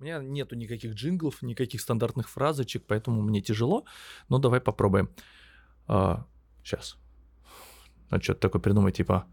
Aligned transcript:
У 0.00 0.02
меня 0.02 0.22
нету 0.22 0.56
никаких 0.56 0.94
джинглов, 0.94 1.42
никаких 1.42 1.82
стандартных 1.82 2.30
фразочек, 2.30 2.84
поэтому 2.86 3.20
мне 3.20 3.42
тяжело. 3.42 3.84
Но 4.30 4.38
давай 4.38 4.58
попробуем. 4.58 5.10
А, 5.86 6.24
сейчас. 6.64 6.96
Ну, 8.10 8.18
что-то 8.22 8.40
такое 8.40 8.62
придумать, 8.62 8.96
типа... 8.96 9.26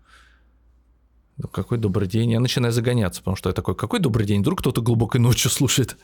Ну, 1.37 1.47
какой 1.47 1.77
добрый 1.77 2.09
день. 2.09 2.31
Я 2.31 2.41
начинаю 2.41 2.73
загоняться, 2.73 3.21
потому 3.21 3.37
что 3.37 3.49
я 3.49 3.53
такой, 3.53 3.75
какой 3.75 4.01
добрый 4.01 4.25
день? 4.25 4.41
Вдруг 4.41 4.59
кто-то 4.59 4.81
глубокой 4.81 5.21
ночью 5.21 5.49
слушает. 5.49 5.95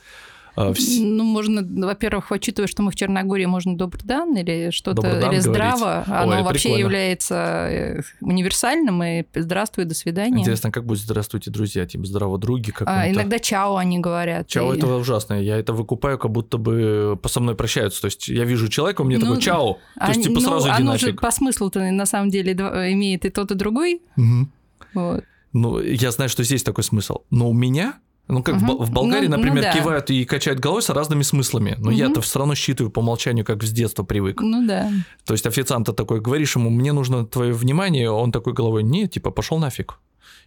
А, 0.56 0.72
ну, 1.00 1.24
можно, 1.24 1.62
во-первых, 1.86 2.30
учитывая, 2.30 2.68
что 2.68 2.82
мы 2.82 2.92
в 2.92 2.96
Черногории, 2.96 3.44
можно 3.46 3.76
добрый 3.76 4.04
дан 4.04 4.36
или 4.36 4.70
что-то, 4.70 5.06
или 5.06 5.40
здраво, 5.40 6.04
говорить. 6.06 6.08
оно 6.08 6.36
Ой, 6.36 6.42
вообще 6.42 6.62
прикольно. 6.68 6.84
является 6.84 7.34
э, 7.34 8.02
универсальным, 8.20 9.02
и 9.02 9.24
здравствуй, 9.34 9.84
до 9.84 9.94
свидания. 9.94 10.40
Интересно, 10.40 10.70
как 10.70 10.84
будет 10.86 11.00
здравствуйте, 11.00 11.50
друзья, 11.50 11.86
типа 11.86 12.04
здраво, 12.04 12.38
други? 12.38 12.72
А, 12.86 13.10
иногда 13.10 13.38
чао 13.38 13.76
они 13.76 13.98
говорят. 13.98 14.46
Чао 14.46 14.74
и... 14.74 14.78
это 14.78 14.86
ужасно, 14.86 15.34
я 15.34 15.58
это 15.58 15.72
выкупаю, 15.72 16.18
как 16.18 16.30
будто 16.30 16.58
бы 16.58 17.18
со 17.26 17.40
мной 17.40 17.56
прощаются, 17.56 18.00
то 18.00 18.06
есть 18.06 18.28
я 18.28 18.44
вижу 18.44 18.68
человека, 18.68 19.02
меня 19.02 19.18
ну, 19.18 19.26
такой 19.26 19.42
чао, 19.42 19.78
то 19.98 20.08
есть 20.08 20.22
типа 20.22 20.34
ну, 20.34 20.40
сразу 20.40 20.68
иди 20.68 20.76
оно 20.76 20.92
нафиг. 20.92 21.08
же 21.08 21.14
по 21.14 21.30
смыслу-то 21.30 21.80
на 21.80 22.06
самом 22.06 22.30
деле 22.30 22.52
имеет 22.52 23.24
и 23.24 23.30
тот, 23.30 23.50
и 23.50 23.54
другой. 23.54 24.02
Угу. 24.16 24.48
Вот. 24.94 25.24
Ну, 25.52 25.80
я 25.80 26.10
знаю, 26.10 26.28
что 26.28 26.42
здесь 26.42 26.62
такой 26.62 26.84
смысл, 26.84 27.22
но 27.30 27.48
у 27.48 27.54
меня 27.54 27.98
ну, 28.26 28.42
как 28.42 28.56
угу. 28.56 28.84
в, 28.84 28.90
Болгарии, 28.90 29.26
ну, 29.26 29.36
например, 29.36 29.56
ну, 29.56 29.62
да. 29.62 29.72
кивают 29.72 30.10
и 30.10 30.24
качают 30.24 30.58
головой 30.58 30.82
с 30.82 30.88
разными 30.88 31.22
смыслами. 31.22 31.74
Но 31.78 31.90
угу. 31.90 31.96
я-то 31.96 32.20
все 32.22 32.38
равно 32.38 32.54
считываю 32.54 32.90
по 32.90 33.00
умолчанию, 33.00 33.44
как 33.44 33.62
с 33.62 33.70
детства 33.70 34.02
привык. 34.02 34.40
Ну 34.40 34.66
да. 34.66 34.90
То 35.26 35.34
есть 35.34 35.46
официант 35.46 35.94
такой, 35.94 36.20
говоришь 36.20 36.56
ему, 36.56 36.70
мне 36.70 36.92
нужно 36.92 37.26
твое 37.26 37.52
внимание, 37.52 38.10
он 38.10 38.32
такой 38.32 38.54
головой, 38.54 38.82
нет, 38.82 39.12
типа, 39.12 39.30
пошел 39.30 39.58
нафиг. 39.58 39.98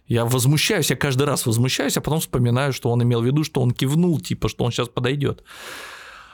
Я 0.08 0.24
возмущаюсь, 0.24 0.90
я 0.90 0.96
каждый 0.96 1.24
раз 1.24 1.46
возмущаюсь, 1.46 1.96
а 1.96 2.00
потом 2.00 2.18
вспоминаю, 2.18 2.72
что 2.72 2.90
он 2.90 3.02
имел 3.02 3.20
в 3.20 3.24
виду, 3.26 3.44
что 3.44 3.60
он 3.60 3.70
кивнул, 3.70 4.18
типа, 4.18 4.48
что 4.48 4.64
он 4.64 4.72
сейчас 4.72 4.88
подойдет. 4.88 5.44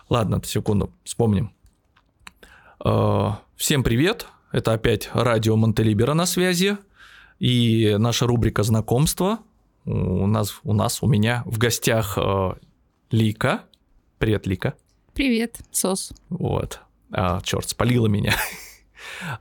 Ладно, 0.09 0.41
секунду, 0.45 0.91
вспомним. 1.03 1.53
А, 2.81 3.41
всем 3.57 3.83
привет, 3.83 4.29
это 4.53 4.73
опять 4.73 5.11
радио 5.13 5.57
Монтелибера 5.57 6.15
на 6.15 6.25
связи 6.25 6.79
и 7.39 7.97
наша 7.99 8.27
рубрика 8.27 8.63
«Знакомство», 8.63 9.41
у 9.85 10.27
нас, 10.27 10.61
у 10.65 10.73
нас, 10.73 11.03
у 11.03 11.07
меня 11.07 11.43
в 11.47 11.59
гостях 11.59 12.17
э, 12.17 12.55
Лика. 13.11 13.65
Привет, 14.19 14.47
Лика. 14.47 14.75
Привет, 15.13 15.59
Сос. 15.71 16.13
Вот. 16.31 16.81
А, 17.13 17.41
черт, 17.43 17.69
спалила 17.69 18.07
меня. 18.07 18.35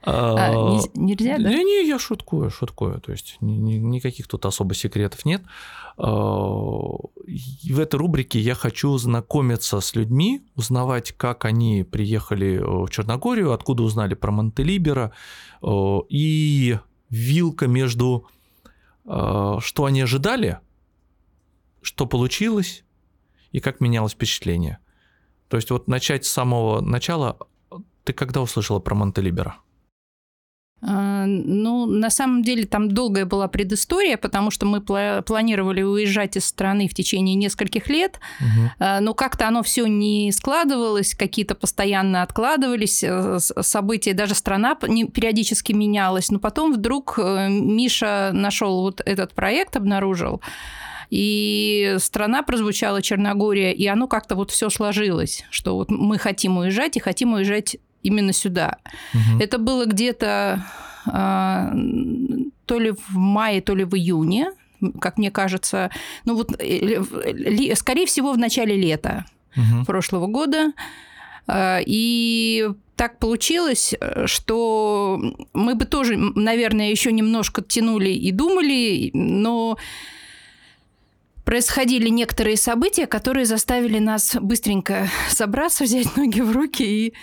А, 0.01 0.35
а 0.35 0.79
нельзя, 0.95 1.37
да? 1.37 1.49
Не, 1.49 1.63
не, 1.63 1.87
я 1.87 1.97
шуткую, 1.97 2.49
шуткую. 2.49 2.99
То 2.99 3.13
есть 3.13 3.37
ни, 3.39 3.53
ни, 3.53 3.75
никаких 3.75 4.27
тут 4.27 4.45
особо 4.45 4.73
секретов 4.75 5.23
нет. 5.23 5.41
А, 5.97 6.05
в 6.05 7.79
этой 7.79 7.95
рубрике 7.95 8.39
я 8.39 8.55
хочу 8.55 8.97
знакомиться 8.97 9.79
с 9.79 9.95
людьми, 9.95 10.41
узнавать, 10.55 11.13
как 11.13 11.45
они 11.45 11.83
приехали 11.89 12.57
в 12.57 12.89
Черногорию, 12.89 13.53
откуда 13.53 13.83
узнали 13.83 14.15
про 14.15 14.31
Монтелибера, 14.31 15.13
и 16.09 16.77
вилка 17.09 17.67
между 17.67 18.27
Э, 18.27 18.42
что 19.05 19.85
они 19.85 20.01
ожидали, 20.01 20.59
что 21.81 22.05
получилось 22.05 22.83
и 23.51 23.59
как 23.59 23.81
менялось 23.81 24.13
впечатление. 24.13 24.79
То 25.49 25.57
есть 25.57 25.69
вот 25.69 25.87
начать 25.87 26.25
с 26.25 26.31
самого 26.31 26.81
начала. 26.81 27.37
Ты 28.03 28.13
когда 28.13 28.41
услышала 28.41 28.79
про 28.79 28.95
Монтелибера? 28.95 29.57
А, 30.85 31.25
ну, 31.25 31.85
на 31.85 32.09
самом 32.09 32.43
деле 32.43 32.65
там 32.65 32.89
долгая 32.89 33.25
была 33.25 33.47
предыстория, 33.47 34.17
потому 34.17 34.51
что 34.51 34.65
мы 34.65 34.81
планировали 34.81 35.81
уезжать 35.81 36.35
из 36.35 36.45
страны 36.45 36.87
в 36.89 36.93
течение 36.93 37.35
нескольких 37.35 37.87
лет, 37.87 38.19
угу. 38.39 38.85
но 39.01 39.13
как-то 39.13 39.47
оно 39.47 39.63
все 39.63 39.85
не 39.87 40.31
складывалось, 40.31 41.15
какие-то 41.15 41.55
постоянно 41.55 42.21
откладывались 42.21 43.03
э, 43.03 43.39
события, 43.39 44.13
даже 44.13 44.35
страна 44.35 44.75
периодически 44.75 45.71
менялась. 45.71 46.31
Но 46.31 46.39
потом 46.39 46.73
вдруг 46.73 47.17
э, 47.17 47.47
Миша 47.49 48.31
нашел 48.33 48.81
вот 48.81 49.01
этот 49.05 49.33
проект, 49.33 49.77
обнаружил, 49.77 50.41
и 51.09 51.95
страна 51.99 52.43
прозвучала 52.43 53.01
Черногория, 53.01 53.71
и 53.71 53.85
оно 53.87 54.07
как-то 54.07 54.35
вот 54.35 54.51
все 54.51 54.69
сложилось, 54.69 55.45
что 55.49 55.75
вот 55.75 55.91
мы 55.91 56.17
хотим 56.17 56.57
уезжать 56.57 56.97
и 56.97 56.99
хотим 56.99 57.33
уезжать 57.33 57.77
именно 58.03 58.33
сюда. 58.33 58.77
Угу. 59.13 59.41
Это 59.41 59.57
было 59.57 59.85
где-то 59.85 60.65
а, 61.05 61.73
то 62.65 62.79
ли 62.79 62.91
в 62.91 63.15
мае, 63.15 63.61
то 63.61 63.75
ли 63.75 63.83
в 63.83 63.95
июне, 63.95 64.51
как 64.99 65.17
мне 65.17 65.31
кажется. 65.31 65.89
Ну 66.25 66.35
вот, 66.35 66.51
э, 66.59 67.75
скорее 67.75 68.05
всего, 68.05 68.33
в 68.33 68.37
начале 68.37 68.75
лета 68.75 69.25
угу. 69.55 69.85
прошлого 69.85 70.27
года. 70.27 70.73
А, 71.47 71.79
и 71.85 72.69
так 72.95 73.19
получилось, 73.19 73.93
что 74.25 75.19
мы 75.53 75.75
бы 75.75 75.85
тоже, 75.85 76.15
наверное, 76.15 76.91
еще 76.91 77.11
немножко 77.11 77.61
тянули 77.61 78.09
и 78.09 78.31
думали, 78.31 79.09
но 79.13 79.77
происходили 81.43 82.09
некоторые 82.09 82.57
события, 82.57 83.07
которые 83.07 83.45
заставили 83.45 83.99
нас 83.99 84.35
быстренько 84.39 85.09
собраться, 85.29 85.83
взять 85.85 86.15
ноги 86.15 86.41
в 86.41 86.51
руки 86.51 86.83
и 86.83 87.13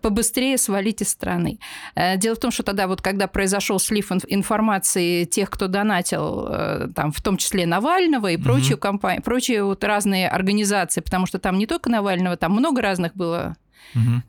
побыстрее 0.00 0.58
свалить 0.58 1.02
из 1.02 1.08
страны. 1.08 1.58
Э, 1.94 2.16
дело 2.16 2.36
в 2.36 2.40
том, 2.40 2.50
что 2.50 2.62
тогда 2.62 2.86
вот 2.86 3.02
когда 3.02 3.26
произошел 3.26 3.78
слив 3.78 4.12
информации 4.28 5.24
тех, 5.24 5.50
кто 5.50 5.68
донатил, 5.68 6.46
э, 6.48 6.88
там, 6.94 7.12
в 7.12 7.20
том 7.20 7.36
числе 7.36 7.66
Навального 7.66 8.30
и 8.30 8.36
прочие 8.36 8.74
угу. 8.74 8.82
компании, 8.82 9.20
прочие 9.20 9.64
вот 9.64 9.84
разные 9.84 10.28
организации, 10.28 11.00
потому 11.00 11.26
что 11.26 11.38
там 11.38 11.58
не 11.58 11.66
только 11.66 11.90
Навального, 11.90 12.36
там 12.36 12.52
много 12.52 12.82
разных 12.82 13.14
было 13.14 13.56
угу. 13.94 14.22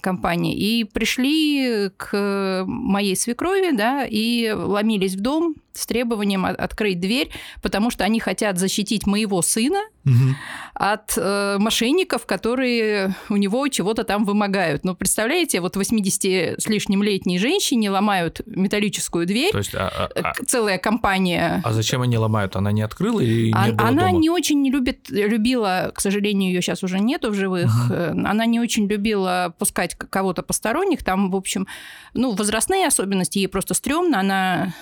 компаний. 0.00 0.54
И 0.54 0.84
пришли 0.84 1.90
к 1.96 2.64
моей 2.66 3.16
свекрови, 3.16 3.76
да, 3.76 4.04
и 4.08 4.50
ломились 4.50 5.14
в 5.14 5.20
дом 5.20 5.54
с 5.78 5.86
требованием 5.86 6.44
открыть 6.44 7.00
дверь, 7.00 7.30
потому 7.62 7.90
что 7.90 8.04
они 8.04 8.20
хотят 8.20 8.58
защитить 8.58 9.06
моего 9.06 9.42
сына 9.42 9.80
угу. 10.04 10.34
от 10.74 11.14
э, 11.16 11.56
мошенников, 11.58 12.26
которые 12.26 13.14
у 13.28 13.36
него 13.36 13.66
чего-то 13.68 14.04
там 14.04 14.24
вымогают. 14.24 14.84
Ну, 14.84 14.94
представляете, 14.94 15.60
вот 15.60 15.76
80 15.76 16.60
с 16.60 16.66
лишним 16.66 17.02
летней 17.02 17.38
женщине 17.38 17.90
ломают 17.90 18.40
металлическую 18.46 19.26
дверь. 19.26 19.52
То 19.52 19.58
есть 19.58 19.74
а, 19.74 19.88
а, 19.88 20.10
а, 20.14 20.32
целая 20.46 20.78
компания. 20.78 21.62
А 21.64 21.72
зачем 21.72 22.02
они 22.02 22.16
ломают? 22.18 22.56
Она 22.56 22.72
не 22.72 22.82
открыла 22.82 23.20
или 23.20 23.52
а, 23.54 23.66
не 23.66 23.72
было 23.72 23.88
Она 23.88 24.06
дома? 24.08 24.18
не 24.18 24.30
очень 24.30 24.60
не 24.62 24.70
любит, 24.70 25.08
любила, 25.10 25.92
к 25.94 26.00
сожалению, 26.00 26.52
ее 26.52 26.62
сейчас 26.62 26.82
уже 26.82 26.98
нету 26.98 27.30
в 27.30 27.34
живых. 27.34 27.70
Угу. 27.86 28.26
Она 28.26 28.46
не 28.46 28.60
очень 28.60 28.86
любила 28.86 29.54
пускать 29.58 29.94
кого-то 29.94 30.42
посторонних. 30.42 31.04
Там, 31.04 31.30
в 31.30 31.36
общем, 31.36 31.66
ну, 32.14 32.32
возрастные 32.32 32.86
особенности, 32.86 33.38
ей 33.38 33.48
просто 33.48 33.74
стрёмно. 33.74 34.20
Она 34.20 34.74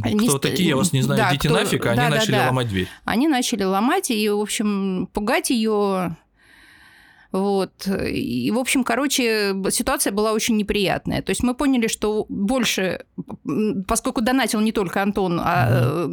кто 0.00 0.38
такие, 0.38 0.70
я 0.70 0.76
вас 0.76 0.92
не 0.92 1.02
знаю, 1.02 1.20
да, 1.20 1.30
идите 1.30 1.48
кто... 1.48 1.58
нафиг, 1.58 1.86
а 1.86 1.90
они 1.90 2.00
да, 2.00 2.08
начали 2.08 2.32
да. 2.32 2.46
ломать 2.46 2.68
дверь. 2.68 2.88
Они 3.04 3.28
начали 3.28 3.64
ломать 3.64 4.10
и, 4.10 4.28
в 4.28 4.40
общем, 4.40 5.08
пугать 5.12 5.50
ее. 5.50 6.16
Вот. 7.32 7.86
И, 7.86 8.50
в 8.50 8.58
общем, 8.58 8.84
короче, 8.84 9.54
ситуация 9.70 10.12
была 10.12 10.32
очень 10.32 10.56
неприятная. 10.58 11.22
То 11.22 11.30
есть 11.30 11.42
мы 11.42 11.54
поняли, 11.54 11.86
что 11.88 12.26
больше, 12.28 13.06
поскольку 13.86 14.20
донатил 14.20 14.60
не 14.60 14.70
только 14.70 15.02
Антон, 15.02 15.40
а, 15.42 16.06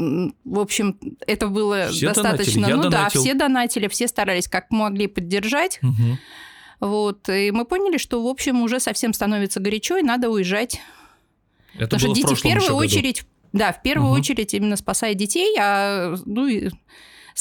в 0.46 0.60
общем, 0.60 0.98
это 1.28 1.48
было 1.48 1.90
все 1.90 2.08
достаточно... 2.08 2.62
Донатили. 2.62 2.70
Я 2.70 2.76
ну 2.78 2.84
донатил. 2.84 3.22
да, 3.22 3.30
все 3.30 3.34
донатили, 3.34 3.88
все 3.90 4.08
старались 4.08 4.48
как 4.48 4.72
могли 4.72 5.08
поддержать. 5.08 5.80
Угу. 5.84 6.18
Вот. 6.80 7.28
И 7.28 7.52
мы 7.52 7.66
поняли, 7.66 7.98
что, 7.98 8.24
в 8.24 8.28
общем, 8.28 8.62
уже 8.62 8.80
совсем 8.80 9.12
становится 9.12 9.60
горячо, 9.60 9.98
и 9.98 10.02
надо 10.02 10.30
уезжать. 10.30 10.80
Это 11.76 11.98
Потому 11.98 12.14
было 12.14 12.16
что 12.16 12.28
дети 12.28 12.40
в 12.40 12.42
первую 12.42 12.70
году. 12.70 12.78
очередь 12.78 13.26
да, 13.54 13.74
в 13.74 13.82
первую 13.82 14.12
угу. 14.12 14.20
очередь 14.20 14.54
именно 14.54 14.76
спасая 14.76 15.14
детей, 15.14 15.56
а 15.60 16.16
ну 16.26 16.48
и 16.48 16.70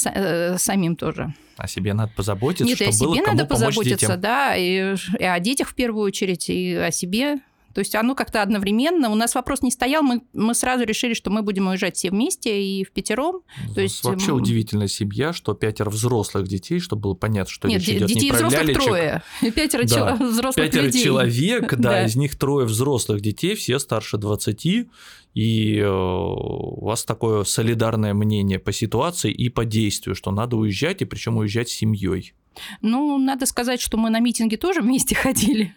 э, 0.05 0.57
самим 0.57 0.95
тоже. 0.95 1.33
О 1.57 1.67
себе 1.67 1.93
надо 1.93 2.11
позаботиться, 2.15 2.63
Нет, 2.63 2.75
чтобы 2.77 2.89
о 2.89 2.93
себе 2.93 3.07
было 3.07 3.15
надо 3.15 3.45
кому 3.45 3.49
позаботиться, 3.49 4.07
детям. 4.07 4.21
да, 4.21 4.55
и, 4.55 4.95
и 5.19 5.23
о 5.23 5.39
детях 5.39 5.69
в 5.69 5.75
первую 5.75 6.05
очередь, 6.05 6.49
и 6.49 6.73
о 6.73 6.91
себе. 6.91 7.39
То 7.73 7.79
есть 7.79 7.93
оно 7.95 8.15
как-то 8.15 8.41
одновременно. 8.41 9.09
У 9.09 9.15
нас 9.15 9.35
вопрос 9.35 9.61
не 9.61 9.71
стоял, 9.71 10.01
мы, 10.01 10.21
мы 10.33 10.55
сразу 10.55 10.85
решили, 10.85 11.13
что 11.13 11.29
мы 11.29 11.43
будем 11.43 11.67
уезжать 11.67 11.95
все 11.97 12.09
вместе 12.09 12.63
и 12.63 12.83
в 12.83 12.91
пятером. 12.91 13.41
То 13.75 13.81
есть 13.81 14.03
вообще 14.03 14.31
удивительная 14.31 14.87
семья, 14.87 15.33
что 15.33 15.53
пятеро 15.53 15.89
взрослых 15.89 16.47
детей, 16.47 16.79
чтобы 16.79 17.03
было 17.03 17.13
понятно, 17.13 17.51
что 17.51 17.67
Нет, 17.67 17.79
речь 17.79 17.97
идет 17.97 18.07
детей 18.07 18.25
не 18.25 18.29
про 18.31 18.37
взрослых 18.37 18.63
лялечек. 18.63 18.83
трое, 18.83 19.23
пятеро 19.53 19.83
да. 19.83 20.15
взрослых 20.15 20.65
пятеро 20.65 20.83
людей. 20.83 21.03
человек, 21.03 21.75
да, 21.75 22.05
из 22.05 22.15
них 22.15 22.37
трое 22.37 22.65
взрослых 22.65 23.21
детей, 23.21 23.55
все 23.55 23.77
старше 23.79 24.17
20, 24.17 24.87
и 25.33 25.77
э, 25.77 25.89
у 25.89 26.85
вас 26.85 27.05
такое 27.05 27.43
солидарное 27.43 28.13
мнение 28.13 28.59
по 28.59 28.71
ситуации 28.71 29.31
и 29.31 29.49
по 29.49 29.65
действию, 29.65 30.15
что 30.15 30.31
надо 30.31 30.57
уезжать, 30.57 31.01
и 31.01 31.05
причем 31.05 31.37
уезжать 31.37 31.69
с 31.69 31.73
семьей. 31.73 32.33
Ну, 32.81 33.17
надо 33.17 33.45
сказать, 33.45 33.79
что 33.79 33.97
мы 33.97 34.09
на 34.09 34.19
митинги 34.19 34.55
тоже 34.55 34.81
вместе 34.81 35.15
ходили 35.23 35.75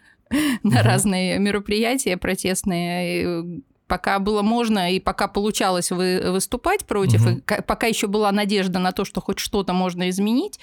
на 0.63 0.83
разные 0.83 1.39
мероприятия 1.39 2.17
протестные. 2.17 3.63
пока 3.87 4.19
было 4.19 4.41
можно 4.41 4.91
и 4.91 5.01
пока 5.01 5.29
получалось 5.29 5.91
вы, 5.91 6.33
выступать 6.33 6.87
против, 6.87 7.27
угу. 7.27 7.31
и 7.31 7.63
пока 7.63 7.87
еще 7.87 8.07
была 8.07 8.33
надежда 8.33 8.79
на 8.79 8.93
то, 8.93 9.05
что 9.05 9.21
хоть 9.21 9.39
что-то 9.39 9.75
можно 9.75 10.09
изменить, 10.09 10.59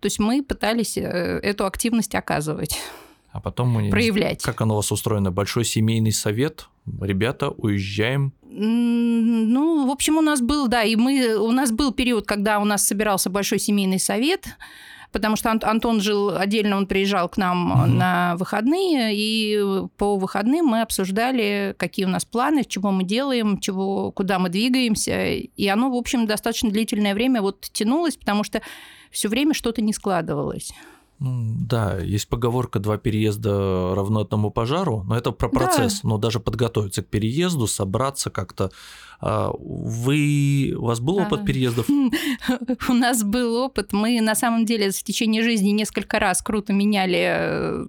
то 0.00 0.06
есть 0.06 0.18
мы 0.18 0.42
пытались 0.42 0.96
э, 0.96 1.02
эту 1.02 1.66
активность 1.66 2.14
оказывать. 2.14 2.78
А 3.36 3.40
потом 3.40 3.68
мы... 3.68 3.90
Проявлять. 3.90 4.42
Как 4.42 4.62
оно 4.62 4.72
у 4.72 4.76
вас 4.78 4.90
устроено? 4.90 5.30
Большой 5.30 5.66
семейный 5.66 6.12
совет? 6.12 6.68
Ребята, 7.02 7.50
уезжаем? 7.50 8.32
Ну, 8.48 9.86
в 9.86 9.90
общем, 9.90 10.16
у 10.16 10.22
нас 10.22 10.40
был, 10.40 10.68
да, 10.68 10.84
и 10.84 10.96
мы, 10.96 11.36
у 11.36 11.50
нас 11.50 11.70
был 11.70 11.92
период, 11.92 12.26
когда 12.26 12.58
у 12.60 12.64
нас 12.64 12.86
собирался 12.86 13.28
большой 13.28 13.58
семейный 13.58 13.98
совет, 13.98 14.46
потому 15.12 15.36
что 15.36 15.50
Антон 15.50 16.00
жил 16.00 16.30
отдельно, 16.34 16.78
он 16.78 16.86
приезжал 16.86 17.28
к 17.28 17.36
нам 17.36 17.72
угу. 17.72 17.90
на 17.90 18.36
выходные, 18.36 19.10
и 19.14 19.62
по 19.98 20.16
выходным 20.16 20.64
мы 20.64 20.80
обсуждали, 20.80 21.74
какие 21.76 22.06
у 22.06 22.08
нас 22.08 22.24
планы, 22.24 22.64
чего 22.64 22.90
мы 22.90 23.04
делаем, 23.04 23.60
чего, 23.60 24.12
куда 24.12 24.38
мы 24.38 24.48
двигаемся, 24.48 25.32
и 25.32 25.66
оно, 25.66 25.90
в 25.90 25.94
общем, 25.94 26.26
достаточно 26.26 26.70
длительное 26.70 27.12
время 27.12 27.42
вот 27.42 27.68
тянулось, 27.70 28.16
потому 28.16 28.44
что 28.44 28.62
все 29.10 29.28
время 29.28 29.52
что-то 29.52 29.82
не 29.82 29.92
складывалось. 29.92 30.72
Ну, 31.18 31.54
да, 31.60 31.98
есть 31.98 32.28
поговорка 32.28 32.78
«два 32.78 32.98
переезда 32.98 33.94
равно 33.94 34.20
одному 34.20 34.50
пожару», 34.50 35.02
но 35.06 35.16
это 35.16 35.32
про 35.32 35.48
процесс. 35.48 36.00
Да. 36.02 36.08
Но 36.10 36.18
даже 36.18 36.40
подготовиться 36.40 37.02
к 37.02 37.06
переезду, 37.06 37.66
собраться 37.66 38.30
как-то. 38.30 38.70
А, 39.20 39.50
вы... 39.58 40.74
У 40.76 40.84
вас 40.84 41.00
был 41.00 41.16
опыт 41.16 41.40
а, 41.40 41.44
переездов? 41.44 41.86
У 42.88 42.92
нас 42.92 43.22
был 43.22 43.56
опыт. 43.56 43.92
Мы 43.92 44.20
на 44.20 44.34
самом 44.34 44.66
деле 44.66 44.90
в 44.90 45.02
течение 45.02 45.42
жизни 45.42 45.70
несколько 45.70 46.18
раз 46.18 46.42
круто 46.42 46.74
меняли 46.74 47.18
э, 47.18 47.86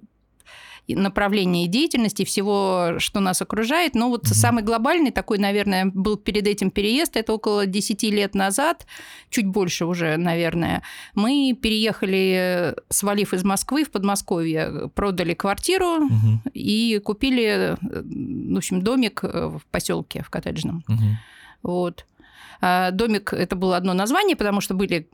направления 0.94 1.66
деятельности, 1.66 2.24
всего, 2.24 2.94
что 2.98 3.20
нас 3.20 3.42
окружает. 3.42 3.94
Но 3.94 4.08
вот 4.08 4.24
mm-hmm. 4.24 4.34
самый 4.34 4.62
глобальный 4.62 5.10
такой, 5.10 5.38
наверное, 5.38 5.86
был 5.86 6.16
перед 6.16 6.46
этим 6.46 6.70
переезд, 6.70 7.16
это 7.16 7.32
около 7.32 7.66
10 7.66 8.02
лет 8.04 8.34
назад, 8.34 8.86
чуть 9.30 9.46
больше 9.46 9.84
уже, 9.84 10.16
наверное. 10.16 10.82
Мы 11.14 11.56
переехали, 11.60 12.74
свалив 12.88 13.34
из 13.34 13.44
Москвы 13.44 13.84
в 13.84 13.90
Подмосковье, 13.90 14.90
продали 14.94 15.34
квартиру 15.34 16.08
mm-hmm. 16.08 16.52
и 16.52 16.98
купили, 16.98 17.76
в 17.80 18.56
общем, 18.56 18.82
домик 18.82 19.22
в 19.22 19.60
поселке 19.70 20.22
в 20.22 20.30
коттеджном. 20.30 20.84
Mm-hmm. 20.88 21.12
Вот. 21.62 22.06
А 22.60 22.90
домик 22.90 23.32
это 23.32 23.56
было 23.56 23.76
одно 23.76 23.94
название, 23.94 24.36
потому 24.36 24.60
что 24.60 24.74
были 24.74 25.08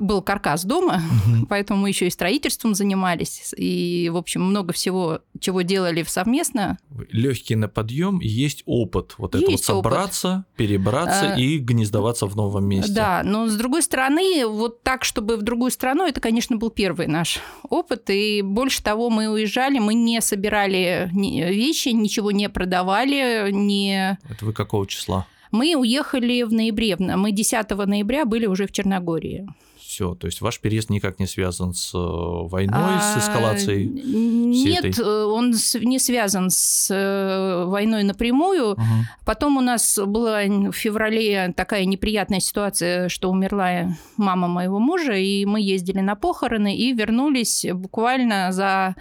был 0.00 0.22
каркас 0.22 0.64
дома, 0.64 1.02
угу. 1.26 1.46
поэтому 1.48 1.82
мы 1.82 1.88
еще 1.88 2.06
и 2.06 2.10
строительством 2.10 2.74
занимались. 2.74 3.54
И, 3.56 4.10
в 4.12 4.16
общем, 4.16 4.42
много 4.42 4.72
всего, 4.72 5.20
чего 5.38 5.62
делали 5.62 6.02
совместно. 6.06 6.78
Легкий 7.10 7.56
на 7.56 7.68
подъем, 7.68 8.20
есть 8.20 8.62
опыт. 8.66 9.14
Вот 9.18 9.34
есть 9.34 9.44
это 9.44 9.52
вот 9.52 9.84
собраться, 9.84 10.28
опыт. 10.28 10.56
перебраться 10.56 11.34
а, 11.34 11.38
и 11.38 11.58
гнездоваться 11.58 12.26
в 12.26 12.36
новом 12.36 12.64
месте. 12.66 12.92
Да, 12.92 13.22
но 13.24 13.46
с 13.46 13.54
другой 13.56 13.82
стороны, 13.82 14.46
вот 14.46 14.82
так, 14.82 15.04
чтобы 15.04 15.36
в 15.36 15.42
другую 15.42 15.70
страну, 15.70 16.06
это, 16.06 16.20
конечно, 16.20 16.56
был 16.56 16.70
первый 16.70 17.06
наш 17.06 17.40
опыт. 17.68 18.10
И 18.10 18.42
больше 18.42 18.82
того, 18.82 19.10
мы 19.10 19.28
уезжали, 19.28 19.78
мы 19.78 19.94
не 19.94 20.20
собирали 20.20 21.10
вещи, 21.12 21.88
ничего 21.88 22.30
не 22.30 22.48
продавали, 22.48 23.50
не... 23.50 24.18
Это 24.28 24.44
вы 24.44 24.52
какого 24.52 24.86
числа? 24.86 25.26
Мы 25.50 25.74
уехали 25.74 26.42
в 26.42 26.52
ноябре. 26.52 26.96
Мы 26.96 27.32
10 27.32 27.70
ноября 27.70 28.24
были 28.24 28.46
уже 28.46 28.66
в 28.66 28.72
Черногории 28.72 29.48
все. 29.90 30.14
То 30.14 30.28
есть 30.28 30.40
ваш 30.40 30.60
переезд 30.60 30.88
никак 30.88 31.18
не 31.18 31.26
связан 31.26 31.74
с 31.74 31.92
э, 31.94 31.98
войной, 31.98 32.78
а, 32.78 33.00
с 33.00 33.24
эскалацией? 33.24 33.86
Нет, 33.86 34.84
этой... 34.84 35.02
Э, 35.02 35.24
он 35.24 35.52
не 35.80 35.98
связан 35.98 36.48
с 36.48 36.94
э, 36.94 37.64
войной 37.66 38.04
напрямую. 38.04 38.72
Угу. 38.72 38.82
Потом 39.24 39.56
у 39.56 39.60
нас 39.60 39.98
была 39.98 40.42
в 40.44 40.72
феврале 40.72 41.52
такая 41.56 41.86
неприятная 41.86 42.38
ситуация, 42.38 43.08
что 43.08 43.30
умерла 43.30 43.96
мама 44.16 44.46
моего 44.46 44.78
мужа, 44.78 45.14
и 45.14 45.44
мы 45.44 45.60
ездили 45.60 45.98
на 45.98 46.14
похороны 46.14 46.76
и 46.76 46.92
вернулись 46.92 47.66
буквально 47.72 48.52
за 48.52 48.94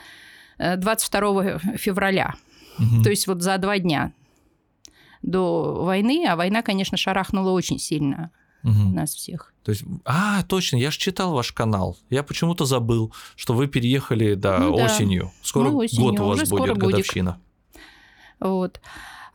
22 0.58 1.60
февраля. 1.78 2.34
Угу. 2.80 3.04
То 3.04 3.12
есть 3.12 3.28
вот 3.28 3.44
за 3.44 3.60
два 3.60 3.78
дня 3.78 4.12
до 5.22 5.84
войны, 5.84 6.26
а 6.28 6.36
война, 6.36 6.64
конечно, 6.64 6.98
шарахнула 6.98 7.52
очень 7.52 7.78
сильно 7.78 8.32
угу. 8.64 8.72
нас 8.72 9.14
всех. 9.14 9.54
То 9.64 9.72
есть, 9.72 9.84
а, 10.06 10.44
точно, 10.44 10.78
я 10.78 10.92
же 10.92 10.98
читал 10.98 11.34
ваш 11.34 11.52
канал. 11.52 11.98
Я 12.10 12.24
почему-то 12.24 12.66
забыл, 12.66 13.14
что 13.36 13.54
вы 13.54 13.68
переехали 13.68 14.36
да, 14.36 14.60
ну, 14.60 14.76
да. 14.76 14.86
осенью. 14.86 15.32
Скоро 15.42 15.70
ну, 15.70 15.78
осенью. 15.78 16.04
год 16.04 16.20
у 16.20 16.26
вас 16.26 16.42
Уже 16.42 16.50
будет 16.50 16.78
годовщина. 16.78 17.40
Вот. 18.40 18.80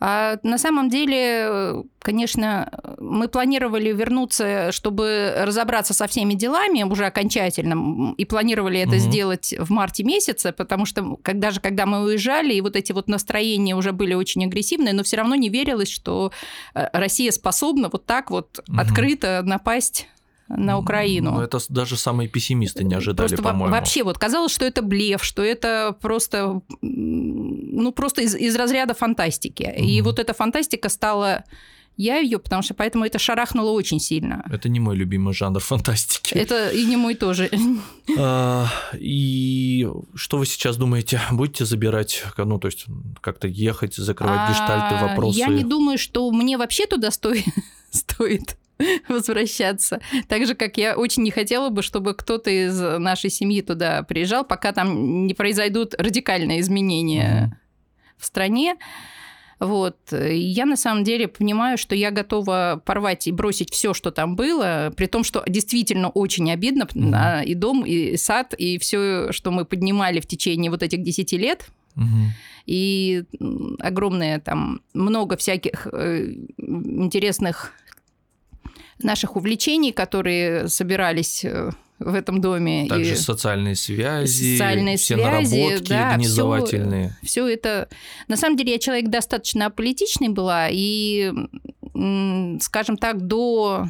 А 0.01 0.39
на 0.43 0.59
самом 0.59 0.89
деле, 0.89 1.85
конечно, 2.01 2.71
мы 2.99 3.29
планировали 3.29 3.93
вернуться, 3.93 4.73
чтобы 4.73 5.35
разобраться 5.39 5.95
со 5.95 6.07
всеми 6.07 6.35
делами 6.35 6.83
уже 6.83 7.07
окончательно, 7.07 8.15
и 8.17 8.25
планировали 8.25 8.81
это 8.81 8.97
угу. 8.97 8.99
сделать 8.99 9.55
в 9.59 9.71
марте 9.71 10.05
месяце, 10.05 10.53
потому 10.53 10.87
что 10.87 11.17
когда 11.23 11.51
же, 11.51 11.61
когда 11.61 11.87
мы 11.87 12.03
уезжали, 12.03 12.55
и 12.55 12.61
вот 12.61 12.77
эти 12.77 12.93
вот 12.93 13.09
настроения 13.09 13.75
уже 13.75 13.93
были 13.93 14.15
очень 14.15 14.45
агрессивные, 14.45 14.93
но 14.95 15.03
все 15.03 15.17
равно 15.17 15.35
не 15.35 15.49
верилось, 15.49 15.91
что 15.91 16.33
э, 16.75 16.89
Россия 16.93 17.31
способна 17.31 17.89
вот 17.93 18.07
так 18.07 18.31
вот 18.31 18.61
угу. 18.69 18.79
открыто 18.79 19.43
напасть 19.45 20.09
на 20.49 20.79
Украину. 20.79 21.33
Ну, 21.33 21.41
это 21.41 21.59
даже 21.69 21.97
самые 21.97 22.29
пессимисты 22.29 22.85
не 22.85 22.95
ожидали, 22.95 23.29
просто 23.29 23.43
по-моему. 23.43 23.75
Вообще, 23.75 24.03
вот 24.03 24.19
казалось, 24.19 24.53
что 24.53 24.65
это 24.65 24.83
блеф, 24.83 25.25
что 25.25 25.43
это 25.43 25.97
просто, 26.01 26.61
ну, 26.81 27.93
просто 27.93 28.23
из, 28.23 28.35
из 28.35 28.55
разряда 28.57 28.95
фантастики. 28.95 29.75
Угу. 29.77 29.85
И 29.85 30.01
вот 30.03 30.19
эта 30.19 30.35
фантастика 30.35 30.89
стала 30.89 31.45
я 31.97 32.19
ее, 32.19 32.39
потому 32.39 32.63
что 32.63 32.75
поэтому 32.75 33.05
это 33.05 33.19
шарахнуло 33.19 33.71
очень 33.71 34.01
сильно. 34.01 34.45
Это 34.51 34.69
не 34.69 34.81
мой 34.81 34.97
любимый 34.97 35.33
жанр 35.33 35.61
фантастики. 35.61 36.35
Это 36.35 36.71
и 36.71 36.85
не 36.85 36.97
мой 36.97 37.15
тоже. 37.15 37.51
А, 38.19 38.67
и 38.93 39.89
что 40.15 40.37
вы 40.37 40.45
сейчас 40.45 40.77
думаете? 40.77 41.19
Будете 41.33 41.65
забирать, 41.65 42.23
ну, 42.37 42.59
то 42.59 42.69
есть 42.69 42.85
как-то 43.23 43.49
ехать, 43.49 43.95
закрывать 43.95 44.41
а, 44.41 44.51
гештальты, 44.51 45.03
вопросы? 45.03 45.39
Я 45.39 45.49
не 45.49 45.65
думаю, 45.65 45.97
что 45.97 46.31
мне 46.31 46.59
вообще 46.59 46.87
туда 46.87 47.11
стоит. 47.11 47.47
стоит 47.91 48.59
возвращаться. 49.09 50.01
Так 50.29 50.47
же, 50.47 50.55
как 50.55 50.77
я 50.77 50.97
очень 50.97 51.23
не 51.23 51.31
хотела 51.31 51.71
бы, 51.71 51.83
чтобы 51.83 52.15
кто-то 52.15 52.51
из 52.51 52.79
нашей 52.81 53.31
семьи 53.31 53.63
туда 53.63 54.03
приезжал, 54.03 54.45
пока 54.45 54.73
там 54.73 55.27
не 55.27 55.35
произойдут 55.35 55.95
радикальные 55.95 56.61
изменения 56.61 57.51
mm-hmm. 57.53 58.15
в 58.19 58.25
стране. 58.25 58.77
Вот. 59.61 59.97
Я 60.13 60.67
на 60.67 60.77
самом 60.77 61.05
деле 61.05 61.29
понимаю, 61.29 61.79
что 61.79 61.95
я 61.95 62.11
готова 62.11 62.83
порвать 62.85 63.27
и 63.27 63.33
бросить 63.33 63.73
все, 63.73 63.95
что 63.95 64.11
там 64.11 64.37
было, 64.37 64.93
при 64.97 65.07
том, 65.07 65.25
что 65.25 65.45
действительно 65.47 66.09
очень 66.09 66.51
обидно 66.51 66.83
mm-hmm. 66.83 67.45
и 67.45 67.55
дом, 67.55 67.85
и 67.87 68.17
сад, 68.17 68.55
и 68.59 68.79
все, 68.79 69.33
что 69.33 69.51
мы 69.51 69.65
поднимали 69.65 70.21
в 70.21 70.27
течение 70.27 70.71
вот 70.71 70.83
этих 70.83 71.03
10 71.03 71.33
лет. 71.33 71.69
Mm-hmm. 71.97 72.27
И 72.67 73.25
огромное 73.79 74.41
там 74.41 74.81
много 74.95 75.37
всяких 75.37 75.87
э, 75.93 76.33
интересных 76.57 77.73
наших 79.05 79.37
увлечений, 79.37 79.93
которые 79.93 80.69
собирались 80.69 81.45
э, 81.45 81.71
в 81.99 82.15
этом 82.15 82.41
доме. 82.41 82.87
Также 82.89 83.13
и 83.13 83.17
социальные 83.17 83.77
связи, 83.77 84.57
социальные 84.57 84.97
все 84.97 85.17
связи, 85.17 85.23
наработки 85.23 85.89
да, 85.89 86.09
организовательные. 86.09 87.17
Все, 87.23 87.29
все 87.29 87.49
это... 87.49 87.89
На 88.29 88.37
самом 88.37 88.57
деле 88.57 88.73
я 88.73 88.79
человек 88.79 89.09
достаточно 89.09 89.67
аполитичный 89.67 90.29
была, 90.29 90.69
и, 90.71 91.33
скажем 92.61 92.97
так, 92.97 93.27
до 93.27 93.89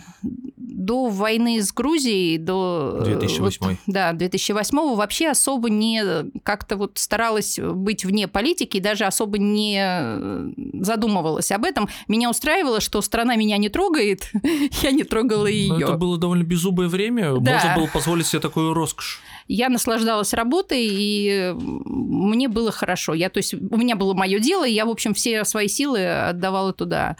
до 0.75 1.09
войны 1.09 1.63
с 1.63 1.73
Грузией, 1.73 2.39
до... 2.39 3.01
2008. 3.05 3.59
Вот, 3.61 3.77
да, 3.87 4.13
2008 4.13 4.95
вообще 4.95 5.29
особо 5.29 5.71
не 5.71 6.03
как-то 6.43 6.77
вот 6.77 6.99
старалась 6.99 7.59
быть 7.59 8.05
вне 8.05 8.27
политики, 8.27 8.79
и 8.79 8.81
даже 8.81 9.05
особо 9.05 9.39
не 9.39 10.83
задумывалась 10.85 11.53
об 11.53 11.65
этом. 11.65 11.89
Меня 12.09 12.29
устраивало, 12.29 12.81
что 12.81 13.01
страна 13.03 13.37
меня 13.37 13.57
не 13.57 13.69
трогает, 13.69 14.31
я 14.83 14.91
не 14.91 15.05
трогала 15.05 15.47
ее. 15.47 15.77
это 15.81 15.95
было 15.95 16.19
довольно 16.19 16.43
беззубое 16.43 16.89
время, 16.89 17.39
да. 17.39 17.55
можно 17.55 17.75
было 17.77 17.87
позволить 17.87 18.27
себе 18.27 18.41
такую 18.41 18.75
роскошь. 18.75 19.21
Я 19.47 19.69
наслаждалась 19.69 20.33
работой, 20.33 20.87
и 20.89 21.55
мне 21.55 22.49
было 22.49 22.73
хорошо. 22.73 23.15
Я, 23.15 23.29
то 23.29 23.39
есть, 23.39 23.55
у 23.55 23.77
меня 23.77 23.95
было 23.95 24.15
мое 24.15 24.39
дело, 24.39 24.67
и 24.67 24.73
я, 24.73 24.87
в 24.87 24.91
общем, 24.91 25.15
все 25.15 25.45
свои 25.45 25.69
силы 25.69 26.07
отдавала 26.07 26.73
туда. 26.73 27.17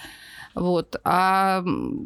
Вот. 0.55 1.01
А 1.03 1.65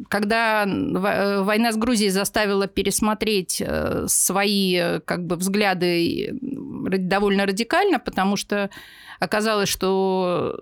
когда 0.09 0.65
э, 0.65 1.41
война 1.43 1.71
с 1.71 1.77
Грузией 1.77 2.09
заставила 2.09 2.67
пересмотреть 2.67 3.61
э, 3.63 4.05
свои 4.07 4.99
как 5.05 5.25
бы, 5.25 5.35
взгляды 5.35 6.29
довольно 6.41 7.45
радикально, 7.45 7.99
потому 7.99 8.35
что 8.35 8.69
оказалось, 9.19 9.69
что 9.69 10.59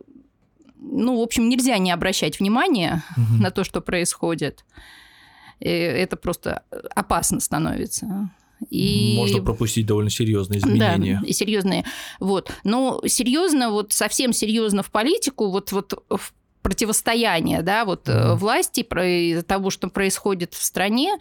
ну, 0.79 1.17
в 1.17 1.21
общем, 1.21 1.49
нельзя 1.49 1.77
не 1.77 1.91
обращать 1.91 2.39
внимания 2.39 3.03
угу. 3.15 3.41
на 3.41 3.51
то, 3.51 3.63
что 3.63 3.81
происходит. 3.81 4.65
И 5.59 5.69
это 5.69 6.17
просто 6.17 6.63
опасно 6.93 7.39
становится. 7.39 8.29
И... 8.69 9.15
Можно 9.15 9.43
пропустить 9.43 9.85
довольно 9.85 10.09
серьезные 10.09 10.59
изменения. 10.59 11.21
Да, 11.23 11.31
серьезные. 11.31 11.85
Вот. 12.19 12.51
Но 12.63 13.01
серьезно, 13.05 13.69
вот 13.69 13.93
совсем 13.93 14.33
серьезно 14.33 14.83
в 14.83 14.91
политику, 14.91 15.49
вот, 15.49 15.71
вот 15.71 16.03
в 16.09 16.33
противостояния 16.61 17.61
да, 17.61 17.85
вот, 17.85 18.07
mm-hmm. 18.07 18.35
власти, 18.35 18.81
из-за 18.81 19.43
того, 19.43 19.69
что 19.69 19.89
происходит 19.89 20.53
в 20.53 20.63
стране. 20.63 21.17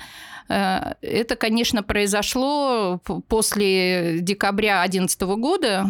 Это, 0.49 1.37
конечно, 1.39 1.83
произошло 1.83 3.01
после 3.29 4.19
декабря 4.21 4.81
2011 4.83 5.21
года, 5.23 5.87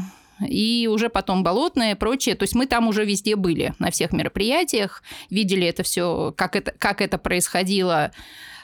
и 0.46 0.88
уже 0.90 1.08
потом 1.08 1.42
болотное 1.42 1.92
и 1.92 1.94
прочее. 1.94 2.34
То 2.34 2.42
есть 2.44 2.54
мы 2.54 2.66
там 2.66 2.88
уже 2.88 3.04
везде 3.04 3.36
были, 3.36 3.74
на 3.78 3.90
всех 3.90 4.12
мероприятиях, 4.12 5.02
видели 5.30 5.66
это 5.66 5.82
все, 5.82 6.34
как 6.36 6.56
это, 6.56 6.72
как 6.78 7.00
это 7.00 7.18
происходило 7.18 8.12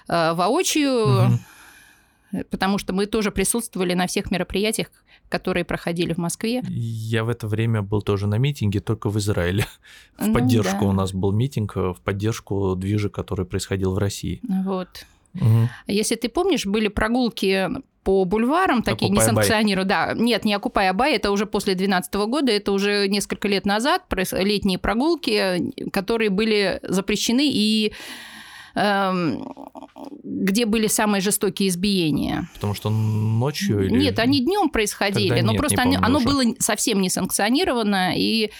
э, 0.09 0.33
воочию, 0.35 1.05
угу. 1.05 1.39
Потому 2.51 2.79
что 2.79 2.93
мы 2.93 3.07
тоже 3.07 3.31
присутствовали 3.31 3.95
на 3.95 4.07
всех 4.07 4.31
мероприятиях, 4.31 4.89
которые 5.29 5.65
проходили 5.65 6.13
в 6.13 6.19
Москве. 6.19 6.63
Я 6.69 7.25
в 7.25 7.29
это 7.29 7.47
время 7.47 7.83
был 7.83 8.03
тоже 8.03 8.27
на 8.27 8.39
митинге, 8.39 8.81
только 8.81 9.11
в 9.11 9.19
Израиле. 9.19 9.67
В 10.19 10.27
ну, 10.27 10.35
поддержку 10.35 10.81
да. 10.81 10.87
у 10.87 10.93
нас 10.93 11.13
был 11.13 11.33
митинг, 11.33 11.77
в 11.77 11.97
поддержку 12.05 12.75
движа, 12.77 13.09
который 13.09 13.47
происходил 13.47 13.95
в 13.95 13.99
России. 13.99 14.41
Вот. 14.65 15.07
Угу. 15.35 15.69
Если 15.87 16.15
ты 16.17 16.29
помнишь, 16.29 16.67
были 16.67 16.89
прогулки 16.89 17.69
по 18.05 18.25
бульварам, 18.25 18.83
такие 18.83 19.11
несанкционированные. 19.11 19.89
Да, 19.89 20.15
нет, 20.15 20.45
не 20.45 20.55
Окупай 20.55 20.91
Абай, 20.91 21.15
это 21.15 21.31
уже 21.31 21.47
после 21.47 21.75
2012 21.75 22.15
года, 22.15 22.53
это 22.53 22.73
уже 22.73 23.09
несколько 23.09 23.49
лет 23.49 23.65
назад, 23.65 24.03
летние 24.33 24.79
прогулки, 24.79 25.73
которые 25.93 26.31
были 26.31 26.81
запрещены 26.83 27.49
и 27.51 27.93
где 28.75 30.67
были 30.67 30.87
самые 30.87 31.21
жестокие 31.21 31.69
избиения. 31.69 32.49
Потому 32.55 32.75
что 32.75 32.91
ночью 32.91 33.85
или... 33.85 33.99
Нет, 33.99 34.19
они 34.19 34.41
днем 34.41 34.71
происходили, 34.71 35.29
Тогда 35.29 35.45
но 35.45 35.53
нет, 35.53 35.61
просто 35.61 35.83
помню, 35.83 35.99
оно 36.03 36.19
уже. 36.19 36.27
было 36.27 36.43
совсем 36.59 37.01
не 37.01 37.11
санкционировано, 37.11 38.13
и 38.17 38.51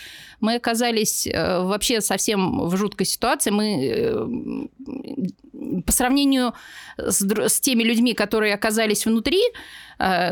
мы 0.41 0.57
оказались 0.57 1.27
э, 1.27 1.63
вообще 1.63 2.01
совсем 2.01 2.69
в 2.69 2.77
жуткой 2.77 3.07
ситуации. 3.07 3.51
Мы 3.51 3.87
э, 3.87 5.83
по 5.87 5.93
сравнению 5.93 6.53
с, 6.99 7.23
с 7.23 7.61
теми 7.61 7.85
людьми, 7.85 8.13
которые 8.13 8.53
оказались 8.53 9.07
внутри, 9.07 9.41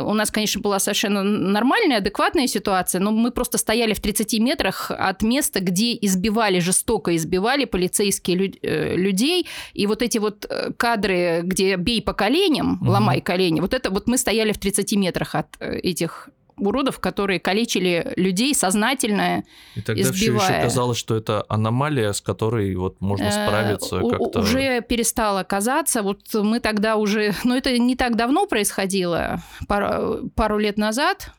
у 0.04 0.14
нас, 0.14 0.30
конечно, 0.30 0.60
была 0.60 0.78
совершенно 0.78 1.22
нормальная, 1.22 1.98
адекватная 1.98 2.46
ситуация, 2.46 3.00
но 3.00 3.10
мы 3.12 3.30
просто 3.30 3.58
стояли 3.58 3.92
в 3.92 4.00
30 4.00 4.40
метрах 4.40 4.90
от 4.90 5.22
места, 5.22 5.60
где 5.60 5.96
избивали, 6.00 6.58
жестоко 6.58 7.14
избивали 7.14 7.64
полицейские 7.64 8.52
людей. 8.96 9.46
И 9.72 9.86
вот 9.86 10.02
эти 10.02 10.18
вот 10.18 10.50
кадры, 10.76 11.42
где 11.44 11.76
бей 11.76 12.02
по 12.02 12.12
коленям, 12.12 12.78
угу. 12.80 12.90
ломай 12.90 13.20
колени, 13.20 13.60
вот 13.60 13.74
это 13.74 13.90
вот 13.90 14.08
мы 14.08 14.18
стояли 14.18 14.52
в 14.52 14.58
30 14.58 14.92
метрах 14.94 15.34
от 15.34 15.56
этих 15.60 16.28
уродов, 16.60 16.98
которые 16.98 17.40
калечили 17.40 18.12
людей 18.16 18.54
сознательно, 18.54 19.44
И 19.74 19.80
тогда 19.80 20.02
избивая. 20.02 20.40
все 20.40 20.52
еще 20.54 20.62
казалось, 20.62 20.98
что 20.98 21.16
это 21.16 21.44
аномалия, 21.48 22.12
с 22.12 22.20
которой 22.20 22.74
вот 22.74 23.00
можно 23.00 23.24
э, 23.24 23.30
справиться 23.30 24.00
как-то. 24.00 24.40
Уже 24.40 24.82
перестало 24.82 25.42
казаться. 25.42 26.02
Вот 26.02 26.20
мы 26.34 26.60
тогда 26.60 26.96
уже... 26.96 27.34
Но 27.44 27.56
это 27.56 27.76
не 27.78 27.96
так 27.96 28.16
давно 28.16 28.46
происходило, 28.46 29.42
пару, 29.66 30.28
пару 30.34 30.58
лет 30.58 30.78
назад, 30.78 31.32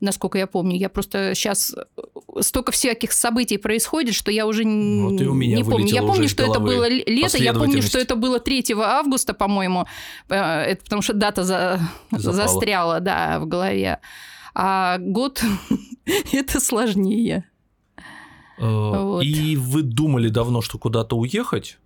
насколько 0.00 0.38
я 0.38 0.46
помню. 0.46 0.76
Я 0.76 0.88
просто 0.88 1.34
сейчас 1.34 1.74
столько 2.40 2.72
всяких 2.72 3.12
событий 3.12 3.58
происходит, 3.58 4.14
что 4.14 4.30
я 4.30 4.46
уже 4.46 4.64
вот 4.64 5.20
и 5.20 5.26
у 5.26 5.34
меня 5.34 5.56
не 5.56 5.64
помню. 5.64 5.86
Я 5.86 6.02
помню, 6.02 6.28
что 6.28 6.44
это 6.44 6.60
было 6.60 6.88
лето, 6.88 7.38
я 7.38 7.52
помню, 7.52 7.82
что 7.82 7.98
это 7.98 8.16
было 8.16 8.40
3 8.40 8.64
августа, 8.78 9.34
по-моему, 9.34 9.86
э, 10.28 10.34
это 10.34 10.82
потому 10.84 11.02
что 11.02 11.14
дата 11.14 11.44
за... 11.44 11.80
застряла, 12.10 13.00
да, 13.00 13.38
в 13.40 13.46
голове 13.46 14.00
а 14.58 14.96
год 14.98 15.44
это 16.32 16.60
сложнее. 16.60 17.44
Э, 18.58 19.02
вот. 19.02 19.22
И 19.22 19.54
вы 19.56 19.82
думали 19.82 20.30
давно, 20.30 20.62
что 20.62 20.78
куда-то 20.78 21.16
уехать? 21.16 21.78